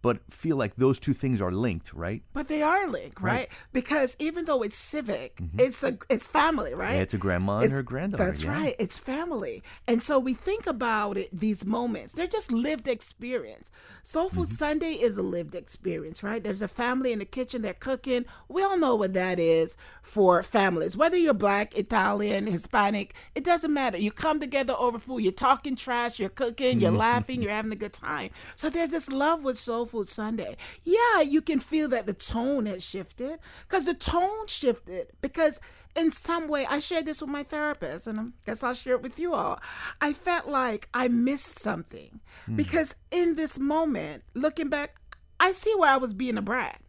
but 0.05 0.19
feel 0.31 0.57
like 0.57 0.77
those 0.77 1.01
two 1.01 1.15
things 1.15 1.41
are 1.41 1.51
linked, 1.51 1.95
right? 1.95 2.23
But 2.35 2.49
they 2.49 2.61
are 2.63 2.87
linked, 2.87 3.23
right? 3.23 3.33
Right. 3.33 3.49
Because 3.73 4.17
even 4.19 4.45
though 4.45 4.63
it's 4.63 4.77
civic, 4.77 5.41
it's 5.59 5.83
a 5.83 5.97
it's 6.11 6.27
family, 6.27 6.75
right? 6.75 6.97
Yeah, 6.97 7.01
it's 7.01 7.15
a 7.15 7.19
grandma 7.19 7.61
and 7.61 7.73
her 7.73 7.83
granddaughter. 7.83 8.25
That's 8.25 8.45
yeah. 8.45 8.53
right. 8.53 8.77
It's 8.79 8.99
family. 8.99 9.63
And 9.89 10.03
so 10.03 10.19
we 10.19 10.35
think 10.35 10.67
about 10.67 11.17
it, 11.17 11.31
these 11.33 11.65
moments. 11.65 12.13
They're 12.13 12.27
just 12.27 12.53
lived 12.53 12.87
experience. 12.87 13.71
Soul 14.03 14.29
Food 14.29 14.45
Mm-hmm. 14.45 14.57
Sunday 14.57 14.93
is 14.93 15.17
a 15.17 15.23
lived 15.23 15.55
experience, 15.55 16.23
right? 16.23 16.45
There's 16.45 16.61
a 16.61 16.69
family 16.69 17.13
in 17.13 17.19
the 17.19 17.25
kitchen, 17.25 17.63
they're 17.63 17.73
cooking. 17.73 18.27
We 18.49 18.63
all 18.63 18.77
know 18.77 18.95
what 18.95 19.15
that 19.15 19.39
is 19.41 19.79
for 20.03 20.43
families. 20.43 20.99
Whether 20.99 21.17
you're 21.17 21.33
black, 21.33 21.79
Italian, 21.79 22.47
Hispanic, 22.47 23.15
it 23.35 23.43
doesn't 23.43 23.73
matter. 23.73 23.97
You 23.97 24.13
come 24.13 24.39
together 24.39 24.75
over 24.79 24.99
food. 24.99 25.21
You're 25.21 25.33
talking 25.33 25.77
trash, 25.77 26.21
you're 26.21 26.29
cooking, 26.29 26.79
you're 26.79 26.91
laughing, 26.91 27.41
you're 27.41 27.53
having 27.53 27.73
a 27.73 27.77
good 27.77 27.95
time. 27.95 28.31
So 28.55 28.69
there's 28.69 28.91
this 28.91 29.09
love 29.09 29.45
with 29.45 29.57
Soul 29.57 29.87
Food 29.95 30.09
Sunday. 30.09 30.57
Yeah, 30.85 31.21
you 31.21 31.41
can 31.41 31.61
feel 31.61 31.89
that 31.89 32.07
the 32.07 32.13
tone 32.13 32.67
has 32.67 32.85
shifted 32.85 33.39
because 33.69 33.87
the 33.87 33.95
tone 33.95 34.47
shifted 34.47 35.09
because 35.21 35.61
in 35.97 36.11
some 36.11 36.49
way 36.49 36.67
i 36.69 36.81
shared 36.81 37.07
this 37.07 37.21
with 37.21 37.31
my 37.31 37.45
therapist 37.45 38.09
and 38.09 38.19
i 38.19 38.25
guess 38.45 38.65
i'll 38.65 38.75
share 38.75 38.97
it 38.97 39.03
with 39.03 39.17
you 39.17 39.33
all 39.33 39.61
i 40.01 40.13
felt 40.13 40.49
like 40.49 40.89
i 40.93 41.07
missed 41.07 41.61
something 41.61 42.19
hmm. 42.47 42.57
because 42.57 42.97
in 43.13 43.37
this 43.37 43.61
moment 43.61 44.25
looking 44.35 44.69
back 44.69 44.97
i 45.39 45.53
see 45.53 45.73
where 45.77 45.93
i 45.93 45.97
was 45.97 46.13
being 46.13 46.37
a 46.37 46.43
brat 46.43 46.81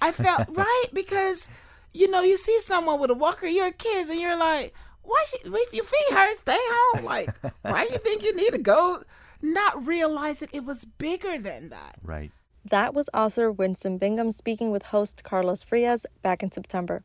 i 0.00 0.12
felt 0.12 0.46
right 0.52 0.86
because 0.92 1.50
you 1.96 2.10
know, 2.10 2.20
you 2.20 2.36
see 2.36 2.60
someone 2.60 3.00
with 3.00 3.10
a 3.10 3.14
walker, 3.14 3.46
your 3.46 3.72
kids, 3.72 4.10
and 4.10 4.20
you're 4.20 4.38
like, 4.38 4.74
why 5.02 5.24
she, 5.28 5.38
if 5.44 5.72
your 5.72 5.84
feet 5.84 6.12
hurt, 6.12 6.36
stay 6.36 6.58
home. 6.58 7.04
Like, 7.04 7.34
why 7.62 7.86
do 7.86 7.92
you 7.92 7.98
think 7.98 8.22
you 8.22 8.36
need 8.36 8.50
to 8.50 8.58
go? 8.58 9.02
Not 9.42 9.86
realizing 9.86 10.48
it 10.52 10.64
was 10.64 10.84
bigger 10.84 11.38
than 11.38 11.68
that. 11.70 11.96
Right. 12.02 12.30
That 12.64 12.94
was 12.94 13.08
author 13.14 13.50
Winsome 13.50 13.98
Bingham 13.98 14.32
speaking 14.32 14.70
with 14.70 14.84
host 14.84 15.22
Carlos 15.22 15.62
Frias 15.62 16.04
back 16.22 16.42
in 16.42 16.50
September. 16.50 17.04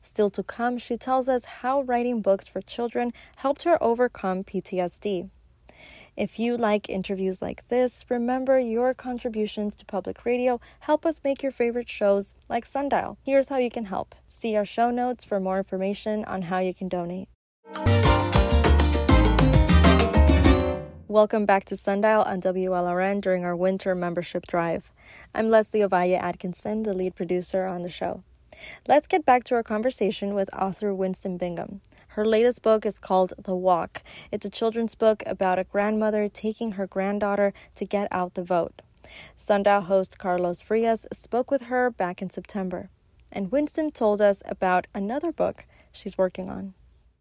Still 0.00 0.30
to 0.30 0.42
come, 0.42 0.78
she 0.78 0.96
tells 0.96 1.28
us 1.28 1.44
how 1.44 1.82
writing 1.82 2.22
books 2.22 2.48
for 2.48 2.60
children 2.60 3.12
helped 3.36 3.64
her 3.64 3.82
overcome 3.82 4.42
PTSD. 4.42 5.30
If 6.16 6.38
you 6.38 6.56
like 6.56 6.88
interviews 6.88 7.42
like 7.42 7.68
this, 7.68 8.06
remember 8.08 8.58
your 8.58 8.94
contributions 8.94 9.76
to 9.76 9.84
public 9.84 10.24
radio 10.24 10.58
help 10.80 11.04
us 11.04 11.20
make 11.22 11.42
your 11.42 11.52
favorite 11.52 11.88
shows 11.88 12.34
like 12.48 12.64
Sundial. 12.64 13.18
Here's 13.24 13.50
how 13.50 13.58
you 13.58 13.70
can 13.70 13.84
help. 13.84 14.14
See 14.26 14.56
our 14.56 14.64
show 14.64 14.90
notes 14.90 15.24
for 15.24 15.38
more 15.38 15.58
information 15.58 16.24
on 16.24 16.42
how 16.42 16.60
you 16.60 16.72
can 16.72 16.88
donate. 16.88 17.28
Welcome 21.16 21.46
back 21.46 21.64
to 21.64 21.78
Sundial 21.78 22.20
on 22.24 22.42
WLRN 22.42 23.22
during 23.22 23.42
our 23.42 23.56
winter 23.56 23.94
membership 23.94 24.46
drive. 24.46 24.92
I'm 25.34 25.48
Leslie 25.48 25.80
Ovalle 25.80 26.20
Atkinson, 26.20 26.82
the 26.82 26.92
lead 26.92 27.14
producer 27.14 27.64
on 27.64 27.80
the 27.80 27.88
show. 27.88 28.22
Let's 28.86 29.06
get 29.06 29.24
back 29.24 29.42
to 29.44 29.54
our 29.54 29.62
conversation 29.62 30.34
with 30.34 30.54
author 30.54 30.94
Winsome 30.94 31.38
Bingham. 31.38 31.80
Her 32.08 32.26
latest 32.26 32.62
book 32.62 32.84
is 32.84 32.98
called 32.98 33.32
The 33.42 33.56
Walk. 33.56 34.02
It's 34.30 34.44
a 34.44 34.50
children's 34.50 34.94
book 34.94 35.22
about 35.24 35.58
a 35.58 35.64
grandmother 35.64 36.28
taking 36.28 36.72
her 36.72 36.86
granddaughter 36.86 37.54
to 37.76 37.86
get 37.86 38.08
out 38.10 38.34
the 38.34 38.44
vote. 38.44 38.82
Sundial 39.34 39.80
host 39.80 40.18
Carlos 40.18 40.60
Frias 40.60 41.06
spoke 41.14 41.50
with 41.50 41.62
her 41.62 41.90
back 41.90 42.20
in 42.20 42.28
September. 42.28 42.90
And 43.32 43.50
Winsome 43.50 43.90
told 43.90 44.20
us 44.20 44.42
about 44.44 44.86
another 44.94 45.32
book 45.32 45.64
she's 45.92 46.18
working 46.18 46.50
on. 46.50 46.74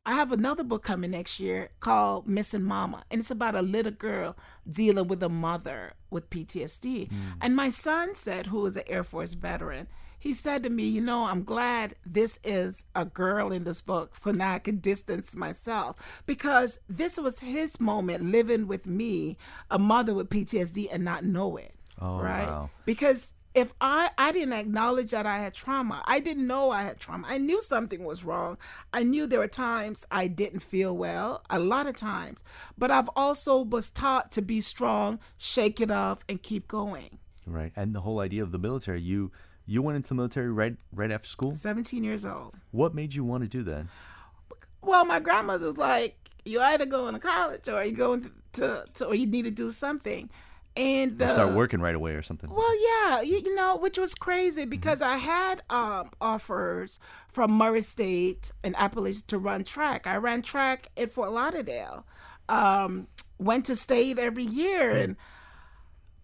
I 0.05 0.13
have 0.13 0.31
another 0.31 0.63
book 0.63 0.83
coming 0.83 1.11
next 1.11 1.39
year 1.39 1.69
called 1.79 2.27
Missing 2.27 2.63
Mama, 2.63 3.03
and 3.09 3.19
it's 3.19 3.31
about 3.31 3.55
a 3.55 3.61
little 3.61 3.91
girl 3.91 4.37
dealing 4.69 5.07
with 5.07 5.23
a 5.23 5.29
mother 5.29 5.93
with 6.11 6.29
PTSD. 6.29 7.09
Mm. 7.09 7.11
And 7.41 7.55
my 7.55 7.69
son 7.69 8.13
said, 8.13 8.47
who 8.47 8.65
is 8.65 8.77
an 8.77 8.83
Air 8.87 9.03
Force 9.03 9.33
veteran, 9.33 9.87
he 10.19 10.33
said 10.33 10.63
to 10.63 10.69
me, 10.69 10.83
You 10.83 11.01
know, 11.01 11.25
I'm 11.25 11.43
glad 11.43 11.95
this 12.05 12.39
is 12.43 12.85
a 12.95 13.05
girl 13.05 13.51
in 13.51 13.63
this 13.63 13.81
book, 13.81 14.15
so 14.15 14.31
now 14.31 14.53
I 14.53 14.59
can 14.59 14.77
distance 14.77 15.35
myself 15.35 16.23
because 16.25 16.79
this 16.89 17.17
was 17.17 17.39
his 17.39 17.79
moment 17.79 18.31
living 18.31 18.67
with 18.67 18.87
me, 18.87 19.37
a 19.69 19.77
mother 19.77 20.13
with 20.13 20.29
PTSD, 20.29 20.87
and 20.91 21.03
not 21.03 21.23
know 21.23 21.57
it. 21.57 21.75
Oh, 22.01 22.19
right? 22.19 22.47
Wow. 22.47 22.69
Because 22.85 23.33
if 23.55 23.73
I 23.79 24.11
I 24.17 24.31
didn't 24.33 24.53
acknowledge 24.53 25.11
that 25.11 25.25
I 25.25 25.39
had 25.39 25.53
trauma, 25.53 26.03
I 26.05 26.19
didn't 26.19 26.45
know 26.45 26.69
I 26.69 26.83
had 26.83 26.99
trauma. 26.99 27.25
I 27.27 27.37
knew 27.37 27.61
something 27.61 28.03
was 28.03 28.23
wrong. 28.23 28.57
I 28.93 29.03
knew 29.03 29.25
there 29.25 29.39
were 29.39 29.47
times 29.47 30.05
I 30.11 30.27
didn't 30.27 30.59
feel 30.59 30.95
well, 30.95 31.41
a 31.49 31.57
lot 31.57 31.87
of 31.87 31.95
times. 31.95 32.43
But 32.77 32.91
I've 32.91 33.09
also 33.15 33.61
was 33.61 33.89
taught 33.89 34.31
to 34.33 34.41
be 34.41 34.59
strong, 34.61 35.19
shake 35.37 35.79
it 35.79 35.89
off, 35.89 36.23
and 36.27 36.43
keep 36.43 36.67
going. 36.67 37.17
Right, 37.47 37.71
and 37.75 37.95
the 37.95 38.01
whole 38.01 38.19
idea 38.19 38.43
of 38.43 38.51
the 38.51 38.59
military, 38.59 39.01
you 39.01 39.31
you 39.65 39.81
went 39.81 39.95
into 39.95 40.09
the 40.09 40.15
military 40.15 40.51
right 40.51 40.75
right 40.91 41.11
after 41.11 41.27
school. 41.27 41.53
Seventeen 41.53 42.03
years 42.03 42.25
old. 42.25 42.55
What 42.71 42.93
made 42.93 43.15
you 43.15 43.23
want 43.23 43.43
to 43.43 43.49
do 43.49 43.63
that? 43.63 43.85
Well, 44.81 45.05
my 45.05 45.19
grandmother's 45.19 45.77
like, 45.77 46.29
you 46.43 46.61
either 46.61 46.85
going 46.85 47.13
to 47.13 47.19
college 47.19 47.67
or 47.67 47.83
you 47.83 47.93
going 47.93 48.21
to, 48.21 48.31
to, 48.53 48.85
to 48.93 49.05
or 49.07 49.15
you 49.15 49.25
need 49.25 49.43
to 49.43 49.51
do 49.51 49.71
something 49.71 50.29
and 50.75 51.21
uh, 51.21 51.29
start 51.29 51.53
working 51.53 51.79
right 51.79 51.95
away 51.95 52.13
or 52.13 52.21
something. 52.21 52.49
Well, 52.49 52.83
yeah, 52.83 53.21
you, 53.21 53.41
you 53.43 53.55
know, 53.55 53.77
which 53.77 53.97
was 53.97 54.13
crazy 54.13 54.65
because 54.65 55.01
mm-hmm. 55.01 55.13
I 55.13 55.17
had 55.17 55.61
um, 55.69 56.11
offers 56.19 56.99
from 57.29 57.51
Murray 57.51 57.81
State 57.81 58.51
and 58.63 58.75
Appalachian 58.77 59.23
to 59.27 59.37
run 59.37 59.63
track. 59.63 60.07
I 60.07 60.17
ran 60.17 60.41
track 60.41 60.89
at 60.97 61.09
Fort 61.09 61.31
Lauderdale. 61.31 62.05
Um, 62.47 63.07
went 63.37 63.65
to 63.65 63.75
state 63.75 64.19
every 64.19 64.43
year, 64.43 64.91
mm-hmm. 64.91 65.03
and 65.03 65.15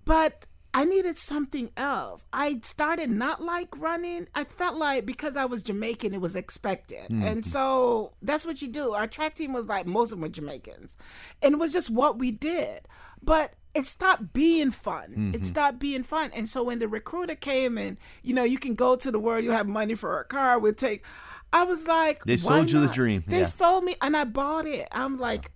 but 0.06 0.46
I 0.74 0.86
needed 0.86 1.18
something 1.18 1.70
else. 1.76 2.26
I 2.32 2.60
started 2.64 3.10
not 3.10 3.42
like 3.42 3.78
running. 3.78 4.28
I 4.34 4.46
felt 4.46 4.78
like 4.78 5.06
because 5.06 5.36
I 5.36 5.46
was 5.46 5.62
Jamaican, 5.62 6.14
it 6.14 6.22
was 6.22 6.36
expected. 6.36 7.10
Mm-hmm. 7.10 7.24
And 7.24 7.46
so 7.46 8.14
that's 8.22 8.46
what 8.46 8.62
you 8.62 8.70
do. 8.70 8.94
Our 8.94 9.08
track 9.08 9.36
team 9.36 9.52
was 9.52 9.68
like 9.68 9.86
most 9.86 10.12
of 10.12 10.20
them 10.20 10.22
were 10.22 10.30
Jamaicans. 10.30 10.98
And 11.42 11.54
it 11.56 11.58
was 11.58 11.74
just 11.74 11.90
what 11.90 12.18
we 12.18 12.32
did. 12.32 12.82
But 13.22 13.54
it 13.74 13.86
stopped 13.86 14.34
being 14.34 14.72
fun. 14.72 15.12
Mm-hmm. 15.12 15.36
It 15.36 15.46
stopped 15.46 15.80
being 15.80 16.04
fun. 16.04 16.32
And 16.34 16.48
so 16.48 16.64
when 16.64 16.80
the 16.80 16.88
recruiter 16.88 17.36
came 17.36 17.78
and, 17.78 17.98
you 18.24 18.34
know, 18.34 18.44
you 18.44 18.60
can 18.60 18.76
go 18.76 18.96
to 18.96 19.12
the 19.12 19.20
world, 19.20 19.44
you 19.44 19.52
have 19.52 19.68
money 19.68 19.96
for 19.96 20.20
a 20.20 20.26
car, 20.26 20.60
we'll 20.60 20.74
take 20.74 21.06
I 21.54 21.64
was 21.64 21.88
like, 21.88 22.24
They 22.24 22.38
sold 22.38 22.72
you 22.72 22.86
the 22.86 22.94
dream. 22.94 23.24
They 23.28 23.40
yeah. 23.40 23.46
sold 23.46 23.84
me 23.84 23.96
and 24.02 24.16
I 24.16 24.24
bought 24.24 24.66
it. 24.66 24.88
I'm 24.92 25.20
like, 25.20 25.52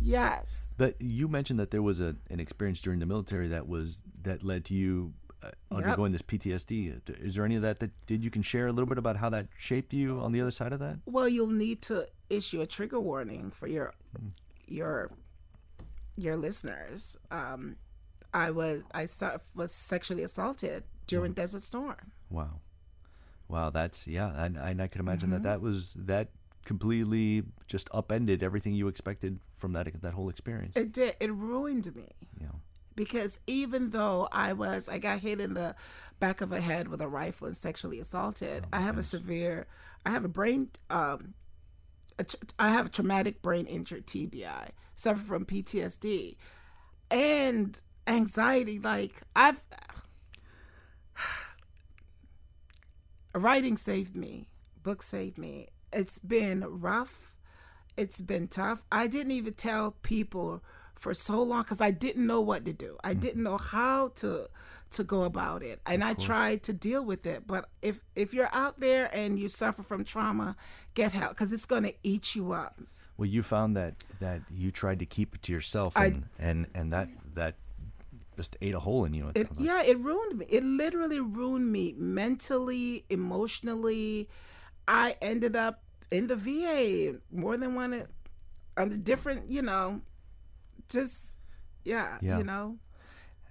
yes. 0.00 0.74
But 0.76 0.96
you 1.00 1.28
mentioned 1.28 1.58
that 1.60 1.70
there 1.70 1.82
was 1.82 2.00
a, 2.00 2.16
an 2.30 2.40
experience 2.40 2.80
during 2.80 3.00
the 3.00 3.06
military 3.06 3.48
that 3.48 3.68
was 3.68 4.02
that 4.22 4.42
led 4.42 4.64
to 4.66 4.74
you 4.74 5.14
uh, 5.42 5.50
undergoing 5.70 6.12
yep. 6.12 6.22
this 6.26 6.38
PTSD. 6.38 7.22
Is 7.22 7.34
there 7.34 7.44
any 7.44 7.56
of 7.56 7.62
that 7.62 7.80
that 7.80 7.90
did 8.06 8.24
you 8.24 8.30
can 8.30 8.42
share 8.42 8.66
a 8.66 8.72
little 8.72 8.86
bit 8.86 8.98
about 8.98 9.16
how 9.16 9.30
that 9.30 9.48
shaped 9.56 9.92
you 9.92 10.20
on 10.20 10.32
the 10.32 10.40
other 10.40 10.50
side 10.50 10.72
of 10.72 10.78
that? 10.80 10.98
Well, 11.06 11.28
you'll 11.28 11.48
need 11.48 11.82
to 11.82 12.06
issue 12.28 12.60
a 12.60 12.66
trigger 12.66 13.00
warning 13.00 13.50
for 13.50 13.66
your 13.66 13.94
mm. 14.18 14.32
your 14.66 15.10
your 16.20 16.36
listeners. 16.36 17.16
Um, 17.30 17.76
I 18.32 18.50
was 18.50 18.84
I 18.94 19.06
was 19.54 19.72
sexually 19.72 20.22
assaulted 20.22 20.84
during 21.06 21.32
Desert 21.32 21.62
Storm. 21.62 22.12
Wow, 22.30 22.60
wow, 23.48 23.70
that's 23.70 24.06
yeah, 24.06 24.32
and, 24.36 24.56
and 24.56 24.80
I 24.80 24.86
can 24.86 25.00
imagine 25.00 25.30
mm-hmm. 25.30 25.42
that 25.42 25.48
that 25.48 25.60
was 25.60 25.94
that 25.94 26.28
completely 26.64 27.42
just 27.66 27.88
upended 27.92 28.42
everything 28.42 28.74
you 28.74 28.88
expected 28.88 29.40
from 29.56 29.72
that 29.72 29.88
that 30.02 30.14
whole 30.14 30.28
experience. 30.28 30.76
It 30.76 30.92
did. 30.92 31.16
It 31.20 31.32
ruined 31.32 31.94
me. 31.94 32.08
Yeah. 32.40 32.48
Because 32.96 33.40
even 33.46 33.90
though 33.90 34.28
I 34.30 34.52
was, 34.52 34.88
I 34.88 34.98
got 34.98 35.20
hit 35.20 35.40
in 35.40 35.54
the 35.54 35.74
back 36.18 36.42
of 36.42 36.52
a 36.52 36.60
head 36.60 36.88
with 36.88 37.00
a 37.00 37.08
rifle 37.08 37.46
and 37.46 37.56
sexually 37.56 37.98
assaulted. 37.98 38.64
Oh, 38.64 38.68
I 38.72 38.80
have 38.80 38.98
a 38.98 39.02
severe, 39.02 39.66
I 40.04 40.10
have 40.10 40.24
a 40.24 40.28
brain, 40.28 40.70
um, 40.90 41.34
I 42.58 42.70
have 42.70 42.86
a 42.86 42.90
traumatic 42.90 43.42
brain 43.42 43.66
injury 43.66 44.02
TBI 44.02 44.70
suffer 44.94 45.22
from 45.22 45.46
PTSD 45.46 46.36
and 47.10 47.80
anxiety. 48.06 48.78
Like 48.78 49.22
I've 49.34 49.62
writing 53.34 53.76
saved 53.76 54.16
me, 54.16 54.48
books 54.82 55.06
saved 55.06 55.38
me. 55.38 55.68
It's 55.92 56.18
been 56.18 56.64
rough. 56.66 57.32
It's 57.96 58.20
been 58.20 58.48
tough. 58.48 58.82
I 58.92 59.06
didn't 59.06 59.32
even 59.32 59.54
tell 59.54 59.92
people 60.02 60.62
for 60.94 61.14
so 61.14 61.42
long 61.42 61.62
because 61.62 61.80
I 61.80 61.90
didn't 61.90 62.26
know 62.26 62.40
what 62.40 62.64
to 62.66 62.72
do. 62.72 62.96
I 63.02 63.14
mm. 63.14 63.20
didn't 63.20 63.42
know 63.42 63.56
how 63.56 64.08
to 64.16 64.48
to 64.90 65.04
go 65.04 65.22
about 65.22 65.62
it, 65.62 65.80
and 65.86 66.02
I 66.02 66.14
tried 66.14 66.62
to 66.64 66.72
deal 66.72 67.04
with 67.04 67.26
it. 67.26 67.46
But 67.46 67.68
if 67.82 68.00
if 68.16 68.34
you're 68.34 68.50
out 68.52 68.80
there 68.80 69.08
and 69.14 69.38
you 69.38 69.48
suffer 69.48 69.82
from 69.82 70.04
trauma, 70.04 70.56
get 70.94 71.12
help 71.12 71.30
because 71.30 71.52
it's 71.52 71.66
going 71.66 71.84
to 71.84 71.94
eat 72.02 72.34
you 72.34 72.52
up. 72.52 72.80
Well, 73.16 73.28
you 73.28 73.42
found 73.42 73.76
that 73.76 73.94
that 74.20 74.40
you 74.50 74.70
tried 74.70 74.98
to 75.00 75.06
keep 75.06 75.34
it 75.34 75.42
to 75.42 75.52
yourself, 75.52 75.94
and 75.96 76.24
I, 76.38 76.42
and 76.42 76.66
and 76.74 76.92
that 76.92 77.08
that 77.34 77.54
just 78.36 78.56
ate 78.62 78.74
a 78.74 78.80
hole 78.80 79.04
in 79.04 79.14
you. 79.14 79.28
It, 79.28 79.42
it 79.42 79.48
yeah, 79.58 79.82
it 79.82 79.98
ruined 79.98 80.38
me. 80.38 80.46
It 80.48 80.64
literally 80.64 81.20
ruined 81.20 81.70
me 81.70 81.94
mentally, 81.98 83.04
emotionally. 83.10 84.28
I 84.88 85.16
ended 85.20 85.54
up 85.54 85.82
in 86.10 86.26
the 86.26 86.36
VA 86.36 87.18
more 87.30 87.56
than 87.56 87.74
one 87.74 87.94
uh, 87.94 88.06
under 88.76 88.96
different, 88.96 89.50
you 89.50 89.62
know, 89.62 90.00
just 90.88 91.38
yeah, 91.84 92.18
yeah. 92.20 92.38
you 92.38 92.44
know. 92.44 92.78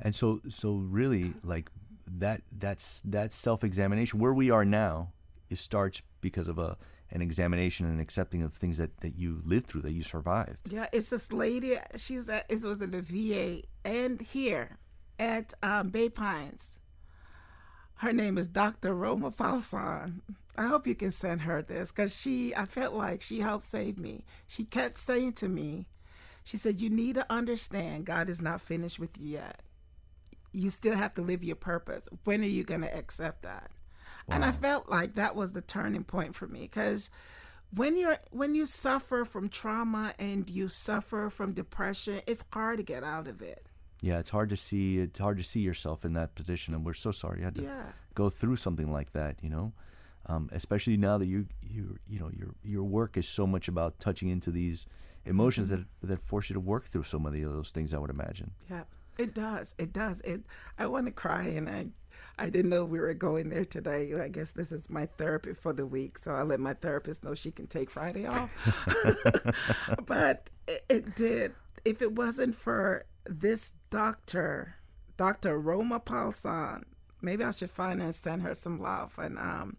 And 0.01 0.15
so 0.15 0.41
so 0.49 0.75
really 0.75 1.33
like 1.43 1.69
that 2.07 2.41
that's 2.51 3.01
that 3.05 3.31
self 3.31 3.63
examination 3.63 4.19
where 4.19 4.33
we 4.33 4.49
are 4.49 4.65
now 4.65 5.11
it 5.49 5.57
starts 5.57 6.01
because 6.21 6.47
of 6.47 6.57
a 6.57 6.77
an 7.11 7.21
examination 7.21 7.85
and 7.87 7.99
accepting 7.99 8.43
of 8.43 8.53
things 8.53 8.77
that, 8.77 8.95
that 9.01 9.17
you 9.17 9.41
lived 9.43 9.65
through, 9.65 9.81
that 9.81 9.93
you 9.93 10.03
survived. 10.03 10.71
Yeah, 10.71 10.85
it's 10.93 11.09
this 11.09 11.31
lady. 11.31 11.75
She's 11.95 12.29
at 12.29 12.45
it 12.49 12.63
was 12.63 12.81
in 12.81 12.91
the 12.91 13.01
VA 13.01 13.63
and 13.83 14.21
here 14.21 14.77
at 15.17 15.53
um, 15.63 15.89
Bay 15.89 16.09
Pines. 16.09 16.79
Her 17.95 18.13
name 18.13 18.37
is 18.37 18.47
Dr. 18.47 18.93
Roma 18.93 19.31
Falson. 19.31 20.21
I 20.55 20.67
hope 20.67 20.87
you 20.87 20.95
can 20.95 21.11
send 21.11 21.41
her 21.41 21.61
this 21.61 21.91
because 21.91 22.19
she, 22.19 22.55
I 22.55 22.65
felt 22.65 22.93
like 22.93 23.21
she 23.21 23.39
helped 23.39 23.65
save 23.65 23.97
me. 23.97 24.23
She 24.47 24.63
kept 24.63 24.97
saying 24.97 25.33
to 25.33 25.49
me, 25.49 25.87
she 26.43 26.57
said, 26.57 26.79
You 26.79 26.89
need 26.89 27.15
to 27.15 27.25
understand 27.29 28.05
God 28.05 28.29
is 28.29 28.41
not 28.41 28.61
finished 28.61 28.99
with 28.99 29.17
you 29.17 29.33
yet. 29.33 29.61
You 30.51 30.69
still 30.69 30.95
have 30.95 31.13
to 31.15 31.21
live 31.21 31.43
your 31.43 31.55
purpose. 31.55 32.07
When 32.23 32.41
are 32.41 32.47
you 32.47 32.63
going 32.63 32.81
to 32.81 32.97
accept 32.97 33.43
that? 33.43 33.71
Wow. 34.27 34.35
And 34.35 34.45
I 34.45 34.51
felt 34.51 34.89
like 34.89 35.15
that 35.15 35.35
was 35.35 35.53
the 35.53 35.61
turning 35.61 36.03
point 36.03 36.35
for 36.35 36.47
me 36.47 36.61
because 36.61 37.09
when 37.73 37.97
you're 37.97 38.17
when 38.31 38.55
you 38.55 38.65
suffer 38.65 39.25
from 39.25 39.49
trauma 39.49 40.13
and 40.19 40.49
you 40.49 40.67
suffer 40.67 41.29
from 41.29 41.53
depression, 41.53 42.21
it's 42.27 42.43
hard 42.51 42.77
to 42.77 42.83
get 42.83 43.03
out 43.03 43.27
of 43.27 43.41
it. 43.41 43.65
Yeah, 44.01 44.19
it's 44.19 44.29
hard 44.29 44.49
to 44.49 44.57
see. 44.57 44.99
It's 44.99 45.19
hard 45.19 45.37
to 45.37 45.43
see 45.43 45.59
yourself 45.59 46.05
in 46.05 46.13
that 46.13 46.33
position, 46.35 46.73
and 46.73 46.85
we're 46.85 46.93
so 46.93 47.11
sorry 47.11 47.39
you 47.39 47.45
had 47.45 47.55
to 47.55 47.63
yeah. 47.63 47.83
go 48.15 48.29
through 48.29 48.55
something 48.55 48.91
like 48.91 49.11
that. 49.13 49.37
You 49.41 49.49
know, 49.49 49.73
um, 50.25 50.49
especially 50.51 50.97
now 50.97 51.17
that 51.17 51.27
you 51.27 51.47
you 51.61 51.97
you 52.07 52.19
know 52.19 52.29
your 52.35 52.55
your 52.63 52.83
work 52.83 53.17
is 53.17 53.27
so 53.27 53.45
much 53.45 53.67
about 53.67 53.99
touching 53.99 54.29
into 54.29 54.51
these 54.51 54.85
emotions 55.25 55.71
Mm-hmm. 55.71 55.83
that 56.01 56.07
that 56.07 56.21
force 56.23 56.49
you 56.49 56.53
to 56.53 56.59
work 56.59 56.87
through 56.87 57.03
so 57.03 57.19
many 57.19 57.41
of 57.41 57.51
those 57.51 57.71
things. 57.71 57.93
I 57.93 57.97
would 57.97 58.09
imagine. 58.09 58.51
Yeah, 58.69 58.83
it 59.19 59.35
does. 59.35 59.75
It 59.77 59.93
does. 59.93 60.21
It. 60.21 60.41
I 60.77 60.87
want 60.87 61.05
to 61.07 61.11
cry, 61.11 61.43
and 61.43 61.69
I, 61.69 61.87
I 62.37 62.49
didn't 62.49 62.69
know 62.69 62.85
we 62.85 62.99
were 62.99 63.13
going 63.13 63.49
there 63.49 63.65
today. 63.65 64.13
I 64.19 64.29
guess 64.29 64.53
this 64.53 64.71
is 64.71 64.89
my 64.89 65.07
therapy 65.17 65.53
for 65.53 65.73
the 65.73 65.85
week, 65.85 66.17
so 66.17 66.31
I 66.31 66.43
let 66.43 66.59
my 66.59 66.73
therapist 66.73 67.23
know 67.23 67.35
she 67.35 67.51
can 67.51 67.67
take 67.67 67.91
Friday 67.91 68.25
off. 68.25 68.51
but 70.05 70.49
it, 70.67 70.85
it 70.89 71.15
did. 71.15 71.53
If 71.83 72.01
it 72.01 72.13
wasn't 72.13 72.55
for 72.55 73.05
this 73.25 73.73
doctor, 73.89 74.75
Doctor 75.17 75.59
Roma 75.59 75.99
Palsan, 75.99 76.83
maybe 77.21 77.43
I 77.43 77.51
should 77.51 77.69
find 77.69 77.99
her 77.99 78.05
and 78.05 78.15
send 78.15 78.41
her 78.43 78.53
some 78.53 78.79
love 78.79 79.13
and 79.17 79.37
um, 79.37 79.75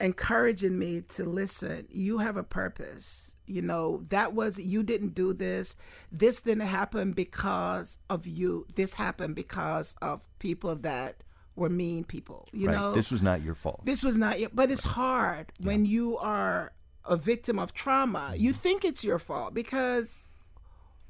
encouraging 0.00 0.78
me 0.78 1.02
to 1.02 1.24
listen. 1.24 1.86
You 1.90 2.18
have 2.18 2.36
a 2.36 2.42
purpose. 2.42 3.34
You 3.46 3.62
know, 3.62 4.02
that 4.08 4.32
was, 4.32 4.58
you 4.58 4.82
didn't 4.82 5.14
do 5.14 5.32
this. 5.32 5.76
This 6.10 6.40
didn't 6.40 6.66
happen 6.66 7.12
because 7.12 7.98
of 8.08 8.26
you. 8.26 8.66
This 8.74 8.94
happened 8.94 9.34
because 9.34 9.96
of 10.00 10.22
people 10.38 10.76
that 10.76 11.22
were 11.56 11.68
mean 11.68 12.04
people. 12.04 12.48
You 12.52 12.68
right. 12.68 12.76
know, 12.76 12.92
this 12.92 13.10
was 13.10 13.22
not 13.22 13.42
your 13.42 13.54
fault. 13.54 13.84
this 13.84 14.02
was 14.02 14.18
not 14.18 14.40
your, 14.40 14.50
but 14.52 14.70
it's 14.70 14.84
hard 14.84 15.52
when 15.60 15.84
you 15.84 16.16
are 16.18 16.72
a 17.04 17.16
victim 17.16 17.58
of 17.58 17.72
trauma. 17.72 18.34
You 18.36 18.50
mm-hmm. 18.50 18.60
think 18.60 18.84
it's 18.84 19.04
your 19.04 19.18
fault 19.18 19.54
because 19.54 20.28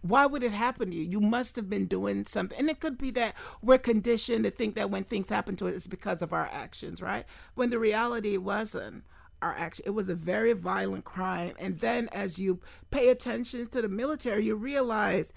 why 0.04 0.26
would 0.26 0.42
it 0.42 0.52
happen 0.52 0.90
to 0.90 0.96
you? 0.96 1.02
You 1.02 1.20
must 1.20 1.56
have 1.56 1.70
been 1.70 1.86
doing 1.86 2.26
something. 2.26 2.58
And 2.58 2.68
it 2.68 2.78
could 2.78 2.98
be 2.98 3.10
that 3.12 3.34
we're 3.62 3.78
conditioned 3.78 4.44
to 4.44 4.50
think 4.50 4.74
that 4.74 4.90
when 4.90 5.02
things 5.02 5.30
happen 5.30 5.56
to 5.56 5.66
us, 5.66 5.74
it's 5.74 5.86
because 5.86 6.20
of 6.20 6.34
our 6.34 6.46
actions, 6.52 7.00
right? 7.00 7.24
When 7.54 7.70
the 7.70 7.78
reality 7.78 8.36
wasn't 8.36 9.04
our 9.40 9.54
action. 9.54 9.84
It 9.86 9.90
was 9.90 10.10
a 10.10 10.14
very 10.14 10.52
violent 10.52 11.04
crime. 11.04 11.54
And 11.58 11.80
then 11.80 12.10
as 12.12 12.38
you 12.38 12.60
pay 12.90 13.08
attention 13.08 13.64
to 13.64 13.82
the 13.82 13.88
military, 13.88 14.44
you 14.44 14.56
realize 14.56 15.32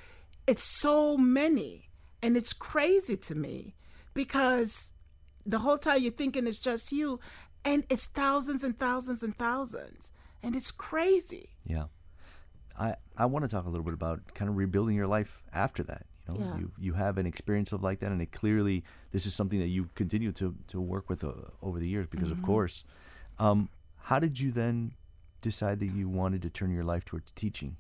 it's 0.46 0.64
so 0.64 1.16
many. 1.18 1.90
And 2.22 2.36
it's 2.36 2.54
crazy 2.54 3.16
to 3.16 3.36
me 3.36 3.76
because 4.14 4.92
the 5.46 5.60
whole 5.60 5.78
time 5.78 6.02
you're 6.02 6.12
thinking 6.12 6.46
it's 6.46 6.60
just 6.60 6.92
you, 6.92 7.22
and 7.64 7.86
it's 7.90 8.08
thousands 8.08 8.64
and 8.64 8.78
thousands 8.78 9.24
and 9.24 9.38
thousands. 9.38 10.12
And 10.44 10.56
it's 10.56 10.72
crazy. 10.72 11.52
Yeah. 11.66 11.86
I, 12.80 12.96
I 13.18 13.26
want 13.26 13.44
to 13.46 13.50
talk 13.50 13.66
a 13.66 13.70
little 13.70 13.84
bit 13.86 13.94
about 13.94 14.22
kind 14.36 14.50
of 14.50 14.58
rebuilding 14.58 14.96
your 14.96 15.08
life 15.08 15.42
after 15.54 15.84
that. 15.84 16.06
You 16.32 16.40
know, 16.40 16.46
Yeah. 16.46 16.58
you, 16.60 16.72
you 16.78 16.94
have 16.94 17.18
an 17.18 17.26
experience 17.26 17.72
of 17.72 17.82
like 17.84 18.00
that, 18.02 18.12
and 18.12 18.22
it 18.22 18.32
clearly 18.32 18.84
this 19.12 19.26
is 19.26 19.34
something 19.34 19.60
that 19.60 19.68
you 19.68 19.90
continue 19.96 20.32
to, 20.34 20.56
to 20.68 20.80
work 20.82 21.10
with 21.10 21.24
uh, 21.24 21.32
over 21.62 21.80
the 21.80 21.88
years 21.88 22.06
because, 22.08 22.30
Mm-hmm. 22.30 22.40
of 22.40 22.46
course. 22.46 22.84
Um, 23.40 23.70
how 23.98 24.20
did 24.20 24.40
you 24.40 24.52
then 24.52 24.94
decide 25.42 25.80
that 25.80 25.88
you 25.88 26.10
wanted 26.10 26.42
to 26.44 26.50
turn 26.50 26.72
your 26.72 26.84
life 26.84 27.06
towards 27.06 27.32
teaching? 27.32 27.78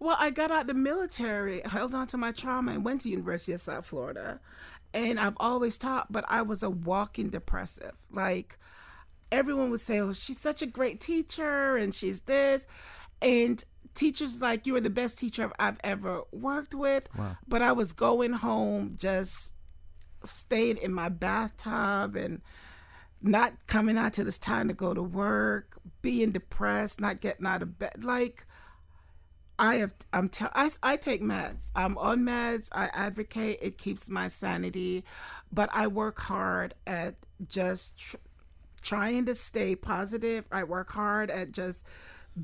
Well, 0.00 0.16
I 0.18 0.30
got 0.30 0.50
out 0.50 0.66
the 0.68 0.74
military, 0.74 1.60
held 1.64 1.94
on 1.94 2.06
to 2.08 2.16
my 2.16 2.30
trauma, 2.32 2.72
and 2.72 2.84
went 2.84 3.00
to 3.02 3.08
University 3.10 3.52
of 3.52 3.60
South 3.60 3.86
Florida. 3.86 4.40
And 4.94 5.18
I've 5.20 5.36
always 5.38 5.76
taught, 5.76 6.10
but 6.12 6.24
I 6.28 6.42
was 6.42 6.62
a 6.62 6.70
walking 6.70 7.28
depressive. 7.30 7.92
Like 8.10 8.58
everyone 9.30 9.70
would 9.70 9.80
say, 9.80 9.98
"Oh, 10.00 10.12
she's 10.12 10.38
such 10.38 10.62
a 10.62 10.66
great 10.66 11.00
teacher, 11.00 11.76
and 11.76 11.94
she's 11.94 12.20
this," 12.22 12.66
and 13.20 13.62
teachers 13.94 14.40
like 14.40 14.66
you 14.66 14.76
are 14.76 14.80
the 14.80 14.90
best 14.90 15.18
teacher 15.18 15.50
I've 15.58 15.78
ever 15.84 16.22
worked 16.32 16.74
with. 16.74 17.08
But 17.46 17.62
I 17.62 17.72
was 17.72 17.92
going 17.92 18.32
home 18.32 18.94
just 18.96 19.52
staying 20.24 20.78
in 20.78 20.92
my 20.92 21.08
bathtub 21.08 22.16
and 22.16 22.40
not 23.20 23.52
coming 23.66 23.98
out 23.98 24.12
till 24.12 24.26
it's 24.26 24.38
time 24.38 24.68
to 24.68 24.74
go 24.74 24.94
to 24.94 25.02
work, 25.02 25.78
being 26.02 26.30
depressed, 26.32 27.00
not 27.00 27.20
getting 27.20 27.46
out 27.46 27.62
of 27.62 27.78
bed. 27.78 28.04
Like 28.04 28.46
I 29.58 29.76
have, 29.76 29.92
I'm 30.12 30.28
tell, 30.28 30.50
I, 30.54 30.70
I 30.82 30.96
take 30.96 31.20
meds. 31.20 31.70
I'm 31.74 31.98
on 31.98 32.20
meds. 32.20 32.68
I 32.72 32.90
advocate. 32.92 33.58
It 33.60 33.76
keeps 33.76 34.08
my 34.08 34.28
sanity, 34.28 35.04
but 35.52 35.68
I 35.72 35.88
work 35.88 36.20
hard 36.20 36.74
at 36.86 37.16
just 37.48 37.98
tr- 37.98 38.16
trying 38.80 39.26
to 39.26 39.34
stay 39.34 39.74
positive. 39.74 40.46
I 40.52 40.62
work 40.62 40.92
hard 40.92 41.30
at 41.30 41.50
just 41.50 41.84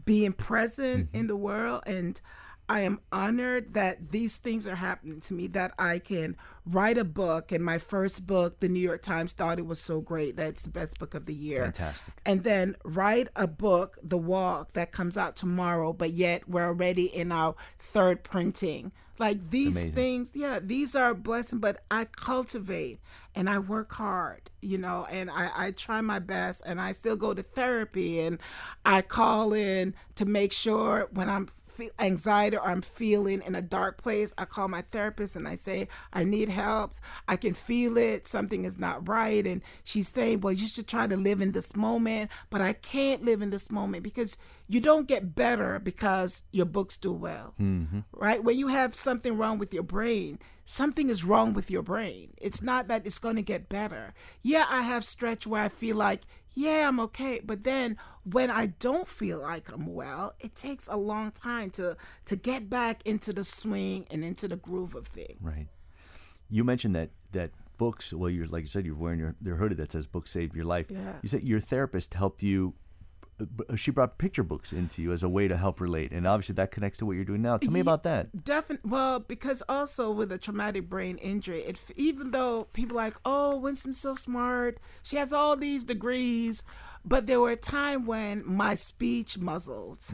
being 0.05 0.33
present 0.33 1.07
mm-hmm. 1.09 1.17
in 1.17 1.27
the 1.27 1.37
world 1.37 1.83
and 1.87 2.21
I 2.69 2.81
am 2.81 3.01
honored 3.13 3.75
that 3.75 4.11
these 4.11 4.39
things 4.39 4.67
are 4.67 4.75
happening 4.75 5.21
to 5.21 5.35
me, 5.35 5.49
that 5.49 5.75
I 5.79 5.99
can 5.99 6.37
write 6.65 6.97
a 6.97 7.05
book. 7.05 7.53
And 7.53 7.63
my 7.63 7.79
first 7.79 8.27
book, 8.27 8.61
the 8.61 8.69
New 8.69 8.81
York 8.81 9.03
Times 9.03 9.33
thought 9.33 9.59
it 9.59 9.67
was 9.67 9.81
so 9.81 10.01
great 10.01 10.37
that 10.37 10.49
it's 10.49 10.63
the 10.63 10.71
best 10.71 10.99
book 10.99 11.15
of 11.15 11.27
the 11.27 11.35
year. 11.35 11.65
Fantastic. 11.65 12.15
And 12.25 12.43
then 12.43 12.77
write 12.85 13.29
a 13.37 13.47
book, 13.47 13.99
The 14.03 14.17
Walk, 14.17 14.73
that 14.73 14.93
comes 14.93 15.19
out 15.19 15.37
tomorrow, 15.37 15.93
but 15.93 16.13
yet 16.13 16.49
we're 16.49 16.65
already 16.65 17.05
in 17.05 17.33
our 17.33 17.55
third 17.79 18.23
printing. 18.23 18.93
Like 19.19 19.51
these 19.51 19.85
things, 19.87 20.33
yeah, 20.35 20.59
these 20.63 20.97
are 20.97 21.11
a 21.11 21.15
blessing, 21.15 21.61
but 21.61 21.85
I 21.91 22.05
cultivate 22.05 22.99
and 23.35 23.49
I 23.49 23.59
work 23.59 23.93
hard, 23.93 24.51
you 24.61 24.79
know, 24.79 25.07
and 25.11 25.31
I, 25.31 25.51
I 25.55 25.71
try 25.73 26.01
my 26.01 26.19
best 26.19 26.63
and 26.67 26.81
I 26.81 26.93
still 26.93 27.17
go 27.17 27.33
to 27.35 27.43
therapy 27.43 28.21
and 28.21 28.39
I 28.85 29.03
call 29.03 29.53
in 29.53 29.95
to 30.17 30.25
make 30.25 30.53
sure 30.53 31.09
when 31.13 31.29
I'm 31.31 31.47
feel 31.75 31.91
anxiety 31.99 32.57
or 32.57 32.67
I'm 32.67 32.83
feeling 32.83 33.43
in 33.47 33.55
a 33.55 33.63
dark 33.63 33.99
place, 33.99 34.33
I 34.39 34.45
call 34.45 34.69
my 34.69 34.83
therapist 34.83 35.37
and 35.37 35.49
I 35.49 35.57
say, 35.57 35.89
I 36.13 36.25
need 36.25 36.49
help. 36.49 36.93
I 37.29 37.37
can 37.37 37.55
feel 37.55 37.97
it. 37.97 38.27
Something 38.27 38.65
is 38.65 38.79
not 38.79 39.09
right. 39.09 39.47
And 39.47 39.63
she's 39.83 40.09
saying, 40.09 40.41
Well, 40.41 40.53
you 40.53 40.67
should 40.67 40.89
try 40.89 41.07
to 41.07 41.17
live 41.17 41.41
in 41.41 41.53
this 41.53 41.75
moment. 41.77 42.31
But 42.51 42.61
I 42.61 42.73
can't 42.73 43.25
live 43.25 43.43
in 43.43 43.51
this 43.51 43.71
moment 43.71 44.05
because 44.05 44.39
you 44.69 44.81
don't 44.81 45.09
get 45.09 45.35
better 45.35 45.79
because 45.79 46.45
your 46.53 46.67
books 46.67 46.97
do 46.97 47.13
well. 47.13 47.55
Mm-hmm. 47.61 48.01
Right? 48.13 48.43
When 48.43 48.57
you 48.57 48.69
have 48.69 48.95
something 48.95 49.37
wrong 49.37 49.59
with 49.59 49.75
your 49.75 49.83
brain, 49.83 50.39
something 50.65 51.11
is 51.11 51.25
wrong 51.25 51.53
with 51.53 51.71
your 51.71 51.83
brain. 51.83 52.33
It's 52.39 52.63
not 52.63 52.89
that 52.89 53.07
it's 53.07 53.19
going 53.19 53.37
to 53.37 53.43
get 53.43 53.69
better. 53.69 54.15
Yeah, 54.43 54.65
I 54.69 54.83
have 54.83 55.05
stretch 55.05 55.47
where 55.47 55.63
I 55.63 55.69
feel 55.69 55.97
like, 55.97 56.23
yeah, 56.55 56.89
I'm 56.89 57.01
okay. 57.01 57.41
But 57.45 57.65
then 57.65 57.97
when 58.25 58.51
I 58.51 58.67
don't 58.67 59.07
feel 59.07 59.41
like 59.41 59.71
I'm 59.71 59.93
well, 59.93 60.35
it 60.41 60.55
takes 60.55 60.89
a 60.89 60.97
long 60.97 61.33
time 61.33 61.71
to 61.71 61.97
to 62.27 62.37
get 62.37 62.71
back 62.71 63.03
into 63.05 63.33
the 63.33 63.45
swing 63.45 64.07
and 64.11 64.25
into 64.25 64.49
the 64.49 64.57
groove 64.57 64.95
of 64.95 65.07
things. 65.07 65.39
Right. 65.41 65.69
You 66.51 66.65
mentioned 66.65 66.95
that 66.95 67.11
that 67.33 67.51
books. 67.77 68.13
Well, 68.13 68.31
you're 68.31 68.47
like 68.47 68.63
you 68.63 68.69
said, 68.69 68.87
you're 68.87 68.95
wearing 68.95 69.19
your, 69.19 69.35
your 69.43 69.57
hoodie 69.57 69.75
that 69.77 69.93
says 69.93 70.07
"Books 70.07 70.31
Saved 70.31 70.55
Your 70.55 70.65
Life." 70.65 70.91
Yeah. 70.91 71.15
You 71.23 71.29
said 71.29 71.43
your 71.43 71.61
therapist 71.61 72.15
helped 72.15 72.43
you. 72.43 72.75
Uh, 73.41 73.77
She 73.77 73.91
brought 73.91 74.19
picture 74.19 74.43
books 74.45 74.73
into 74.73 75.03
you 75.03 75.13
as 75.13 75.23
a 75.23 75.29
way 75.29 75.49
to 75.49 75.57
help 75.57 75.81
relate, 75.81 76.13
and 76.13 76.27
obviously 76.27 76.55
that 76.55 76.71
connects 76.71 76.99
to 76.99 77.07
what 77.07 77.17
you're 77.17 77.25
doing 77.25 77.43
now. 77.43 77.57
Tell 77.57 77.73
me 77.73 77.81
Ye- 77.81 77.83
about 77.83 78.03
that. 78.05 78.45
Definitely. 78.45 78.91
Well, 78.91 79.19
because 79.21 79.63
also 79.69 80.11
with 80.11 80.31
a 80.33 80.39
traumatic 80.39 80.89
brain 80.89 81.19
injury, 81.19 81.61
it 81.61 81.81
even 81.97 82.31
though 82.31 82.65
people 82.73 82.99
are 82.99 83.05
like, 83.05 83.17
oh, 83.25 83.59
Winsome's 83.59 83.99
so 84.01 84.15
smart, 84.15 84.79
she 85.03 85.17
has 85.17 85.33
all 85.33 85.57
these 85.57 85.85
degrees, 85.85 86.63
but 87.05 87.27
there 87.27 87.41
were 87.41 87.51
a 87.51 87.57
time 87.57 88.07
when 88.07 88.43
my 88.47 88.75
speech 88.77 89.39
muzzled, 89.39 90.05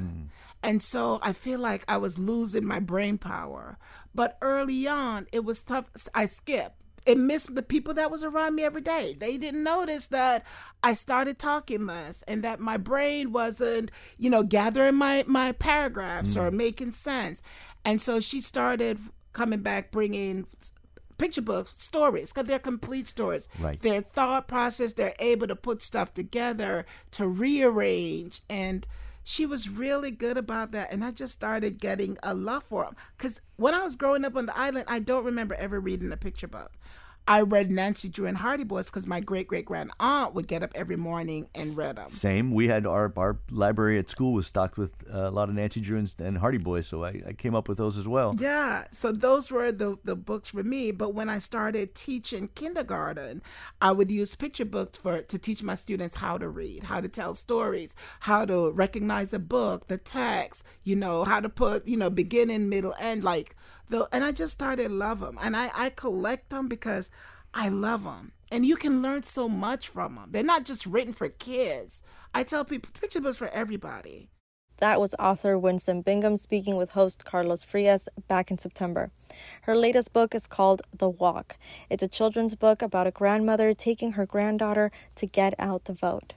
and 0.62 0.82
so 0.82 1.18
I 1.22 1.32
feel 1.32 1.58
like 1.60 1.84
I 1.88 1.98
was 1.98 2.18
losing 2.18 2.64
my 2.64 2.80
brain 2.80 3.18
power. 3.18 3.78
But 4.14 4.36
early 4.42 4.88
on, 4.88 5.26
it 5.32 5.44
was 5.44 5.62
tough. 5.62 5.86
I 6.14 6.26
skipped. 6.26 6.79
It 7.06 7.18
missed 7.18 7.54
the 7.54 7.62
people 7.62 7.94
that 7.94 8.10
was 8.10 8.22
around 8.22 8.54
me 8.54 8.64
every 8.64 8.82
day. 8.82 9.16
They 9.18 9.36
didn't 9.36 9.62
notice 9.62 10.06
that 10.08 10.44
I 10.82 10.94
started 10.94 11.38
talking 11.38 11.86
less 11.86 12.22
and 12.22 12.44
that 12.44 12.60
my 12.60 12.76
brain 12.76 13.32
wasn't, 13.32 13.90
you 14.18 14.30
know, 14.30 14.42
gathering 14.42 14.96
my 14.96 15.24
my 15.26 15.52
paragraphs 15.52 16.36
or 16.36 16.50
mm. 16.50 16.54
making 16.54 16.92
sense. 16.92 17.42
And 17.84 18.00
so 18.00 18.20
she 18.20 18.40
started 18.40 18.98
coming 19.32 19.60
back 19.60 19.90
bringing 19.90 20.46
picture 21.20 21.42
books, 21.42 21.76
stories, 21.76 22.32
because 22.32 22.48
they're 22.48 22.58
complete 22.58 23.06
stories. 23.06 23.48
Right. 23.58 23.80
Their 23.80 24.00
thought 24.00 24.48
process, 24.48 24.94
they're 24.94 25.14
able 25.18 25.46
to 25.48 25.56
put 25.56 25.82
stuff 25.82 26.14
together, 26.14 26.86
to 27.12 27.26
rearrange. 27.26 28.40
And 28.48 28.86
she 29.30 29.46
was 29.46 29.68
really 29.68 30.10
good 30.10 30.36
about 30.36 30.72
that. 30.72 30.92
And 30.92 31.04
I 31.04 31.12
just 31.12 31.32
started 31.32 31.78
getting 31.78 32.18
a 32.20 32.34
love 32.34 32.64
for 32.64 32.82
them. 32.82 32.96
Because 33.16 33.40
when 33.54 33.74
I 33.74 33.84
was 33.84 33.94
growing 33.94 34.24
up 34.24 34.34
on 34.34 34.46
the 34.46 34.58
island, 34.58 34.86
I 34.88 34.98
don't 34.98 35.24
remember 35.24 35.54
ever 35.54 35.78
reading 35.78 36.10
a 36.10 36.16
picture 36.16 36.48
book. 36.48 36.72
I 37.30 37.42
read 37.42 37.70
Nancy 37.70 38.08
Drew 38.08 38.26
and 38.26 38.36
Hardy 38.36 38.64
Boys 38.64 38.86
because 38.86 39.06
my 39.06 39.20
great 39.20 39.46
great 39.46 39.64
grand 39.64 39.92
aunt 40.00 40.34
would 40.34 40.48
get 40.48 40.64
up 40.64 40.72
every 40.74 40.96
morning 40.96 41.48
and 41.54 41.78
read 41.78 41.94
them. 41.94 42.08
Same. 42.08 42.50
We 42.50 42.66
had 42.66 42.86
our 42.86 43.12
our 43.16 43.38
library 43.52 44.00
at 44.00 44.08
school 44.08 44.32
was 44.32 44.48
stocked 44.48 44.76
with 44.76 44.90
uh, 45.08 45.28
a 45.28 45.30
lot 45.30 45.48
of 45.48 45.54
Nancy 45.54 45.80
Drew 45.80 45.96
and, 45.96 46.12
and 46.18 46.36
Hardy 46.36 46.58
Boys, 46.58 46.88
so 46.88 47.04
I, 47.04 47.22
I 47.28 47.32
came 47.34 47.54
up 47.54 47.68
with 47.68 47.78
those 47.78 47.96
as 47.96 48.08
well. 48.08 48.34
Yeah, 48.36 48.86
so 48.90 49.12
those 49.12 49.48
were 49.48 49.70
the 49.70 49.96
the 50.02 50.16
books 50.16 50.48
for 50.48 50.64
me. 50.64 50.90
But 50.90 51.14
when 51.14 51.28
I 51.28 51.38
started 51.38 51.94
teaching 51.94 52.48
kindergarten, 52.56 53.42
I 53.80 53.92
would 53.92 54.10
use 54.10 54.34
picture 54.34 54.64
books 54.64 54.98
for 54.98 55.22
to 55.22 55.38
teach 55.38 55.62
my 55.62 55.76
students 55.76 56.16
how 56.16 56.36
to 56.36 56.48
read, 56.48 56.82
how 56.82 57.00
to 57.00 57.06
tell 57.06 57.34
stories, 57.34 57.94
how 58.18 58.44
to 58.44 58.72
recognize 58.72 59.32
a 59.32 59.38
book, 59.38 59.86
the 59.86 59.98
text, 59.98 60.64
you 60.82 60.96
know, 60.96 61.22
how 61.22 61.38
to 61.38 61.48
put 61.48 61.86
you 61.86 61.96
know 61.96 62.10
beginning, 62.10 62.68
middle, 62.68 62.94
end, 62.98 63.22
like 63.22 63.54
the. 63.90 64.08
And 64.12 64.24
I 64.24 64.32
just 64.32 64.52
started 64.54 64.90
love 64.90 65.20
them, 65.20 65.38
and 65.42 65.56
I 65.56 65.70
I 65.74 65.90
collect 65.90 66.50
them 66.50 66.68
because 66.68 67.10
I 67.54 67.68
love 67.68 68.04
them. 68.04 68.32
and 68.52 68.66
you 68.66 68.76
can 68.76 69.00
learn 69.02 69.22
so 69.22 69.48
much 69.48 69.88
from 69.88 70.16
them. 70.16 70.28
They're 70.32 70.42
not 70.42 70.64
just 70.64 70.86
written 70.86 71.12
for 71.12 71.28
kids. 71.28 72.02
I 72.34 72.42
tell 72.42 72.64
people 72.64 72.90
picture 73.00 73.20
books 73.20 73.36
for 73.38 73.48
everybody. 73.48 74.30
That 74.78 75.00
was 75.00 75.14
author 75.18 75.58
Winsome 75.58 76.00
Bingham 76.02 76.36
speaking 76.36 76.76
with 76.76 76.92
host 76.92 77.24
Carlos 77.24 77.64
Frias 77.64 78.08
back 78.28 78.50
in 78.50 78.58
September. 78.58 79.10
Her 79.62 79.76
latest 79.76 80.12
book 80.12 80.34
is 80.34 80.46
called 80.46 80.82
The 80.96 81.08
Walk. 81.08 81.58
It's 81.90 82.02
a 82.02 82.08
children's 82.08 82.54
book 82.56 82.82
about 82.82 83.06
a 83.06 83.10
grandmother 83.10 83.74
taking 83.74 84.12
her 84.12 84.26
granddaughter 84.26 84.90
to 85.16 85.26
get 85.26 85.54
out 85.58 85.84
the 85.84 85.92
vote. 85.92 86.32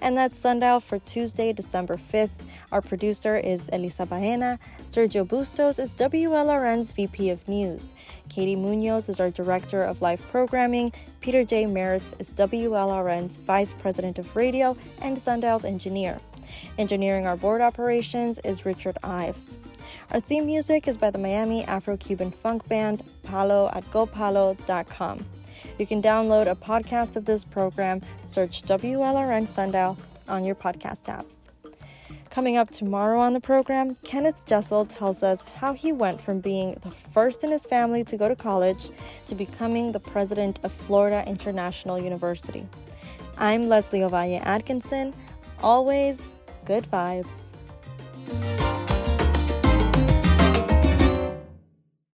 And 0.00 0.16
that's 0.16 0.38
Sundial 0.38 0.80
for 0.80 0.98
Tuesday, 0.98 1.52
December 1.52 1.96
5th. 1.96 2.42
Our 2.72 2.80
producer 2.80 3.36
is 3.36 3.68
Elisa 3.72 4.06
Baena. 4.06 4.58
Sergio 4.86 5.26
Bustos 5.26 5.78
is 5.78 5.94
WLRN's 5.94 6.92
VP 6.92 7.30
of 7.30 7.46
News. 7.48 7.94
Katie 8.28 8.56
Munoz 8.56 9.08
is 9.08 9.20
our 9.20 9.30
Director 9.30 9.82
of 9.82 10.02
Live 10.02 10.22
Programming. 10.30 10.92
Peter 11.20 11.44
J. 11.44 11.64
Meritz 11.64 12.18
is 12.20 12.32
WLRN's 12.32 13.36
Vice 13.36 13.72
President 13.74 14.18
of 14.18 14.34
Radio 14.36 14.76
and 15.00 15.18
Sundial's 15.18 15.64
engineer. 15.64 16.18
Engineering 16.78 17.26
our 17.26 17.36
board 17.36 17.60
operations 17.60 18.38
is 18.40 18.66
Richard 18.66 18.98
Ives. 19.02 19.58
Our 20.10 20.20
theme 20.20 20.46
music 20.46 20.88
is 20.88 20.98
by 20.98 21.10
the 21.10 21.18
Miami 21.18 21.64
Afro 21.64 21.96
Cuban 21.96 22.30
funk 22.30 22.66
band 22.68 23.02
Palo 23.22 23.70
at 23.72 23.84
gopalo.com. 23.90 25.24
You 25.80 25.86
can 25.86 26.02
download 26.02 26.46
a 26.46 26.54
podcast 26.54 27.16
of 27.16 27.24
this 27.24 27.42
program, 27.42 28.02
search 28.22 28.64
WLRN 28.64 29.48
Sundial 29.48 29.96
on 30.28 30.44
your 30.44 30.54
podcast 30.54 31.06
apps. 31.06 31.48
Coming 32.28 32.58
up 32.58 32.68
tomorrow 32.68 33.18
on 33.18 33.32
the 33.32 33.40
program, 33.40 33.94
Kenneth 34.04 34.44
Jessell 34.44 34.86
tells 34.86 35.22
us 35.22 35.42
how 35.56 35.72
he 35.72 35.90
went 35.90 36.20
from 36.20 36.40
being 36.40 36.76
the 36.82 36.90
first 36.90 37.44
in 37.44 37.50
his 37.50 37.64
family 37.64 38.04
to 38.04 38.18
go 38.18 38.28
to 38.28 38.36
college 38.36 38.90
to 39.24 39.34
becoming 39.34 39.92
the 39.92 40.00
president 40.00 40.60
of 40.64 40.70
Florida 40.70 41.24
International 41.26 41.98
University. 41.98 42.68
I'm 43.38 43.70
Leslie 43.70 44.00
Ovalle 44.00 44.44
Atkinson. 44.44 45.14
Always 45.62 46.28
good 46.66 46.84
vibes. 46.84 47.54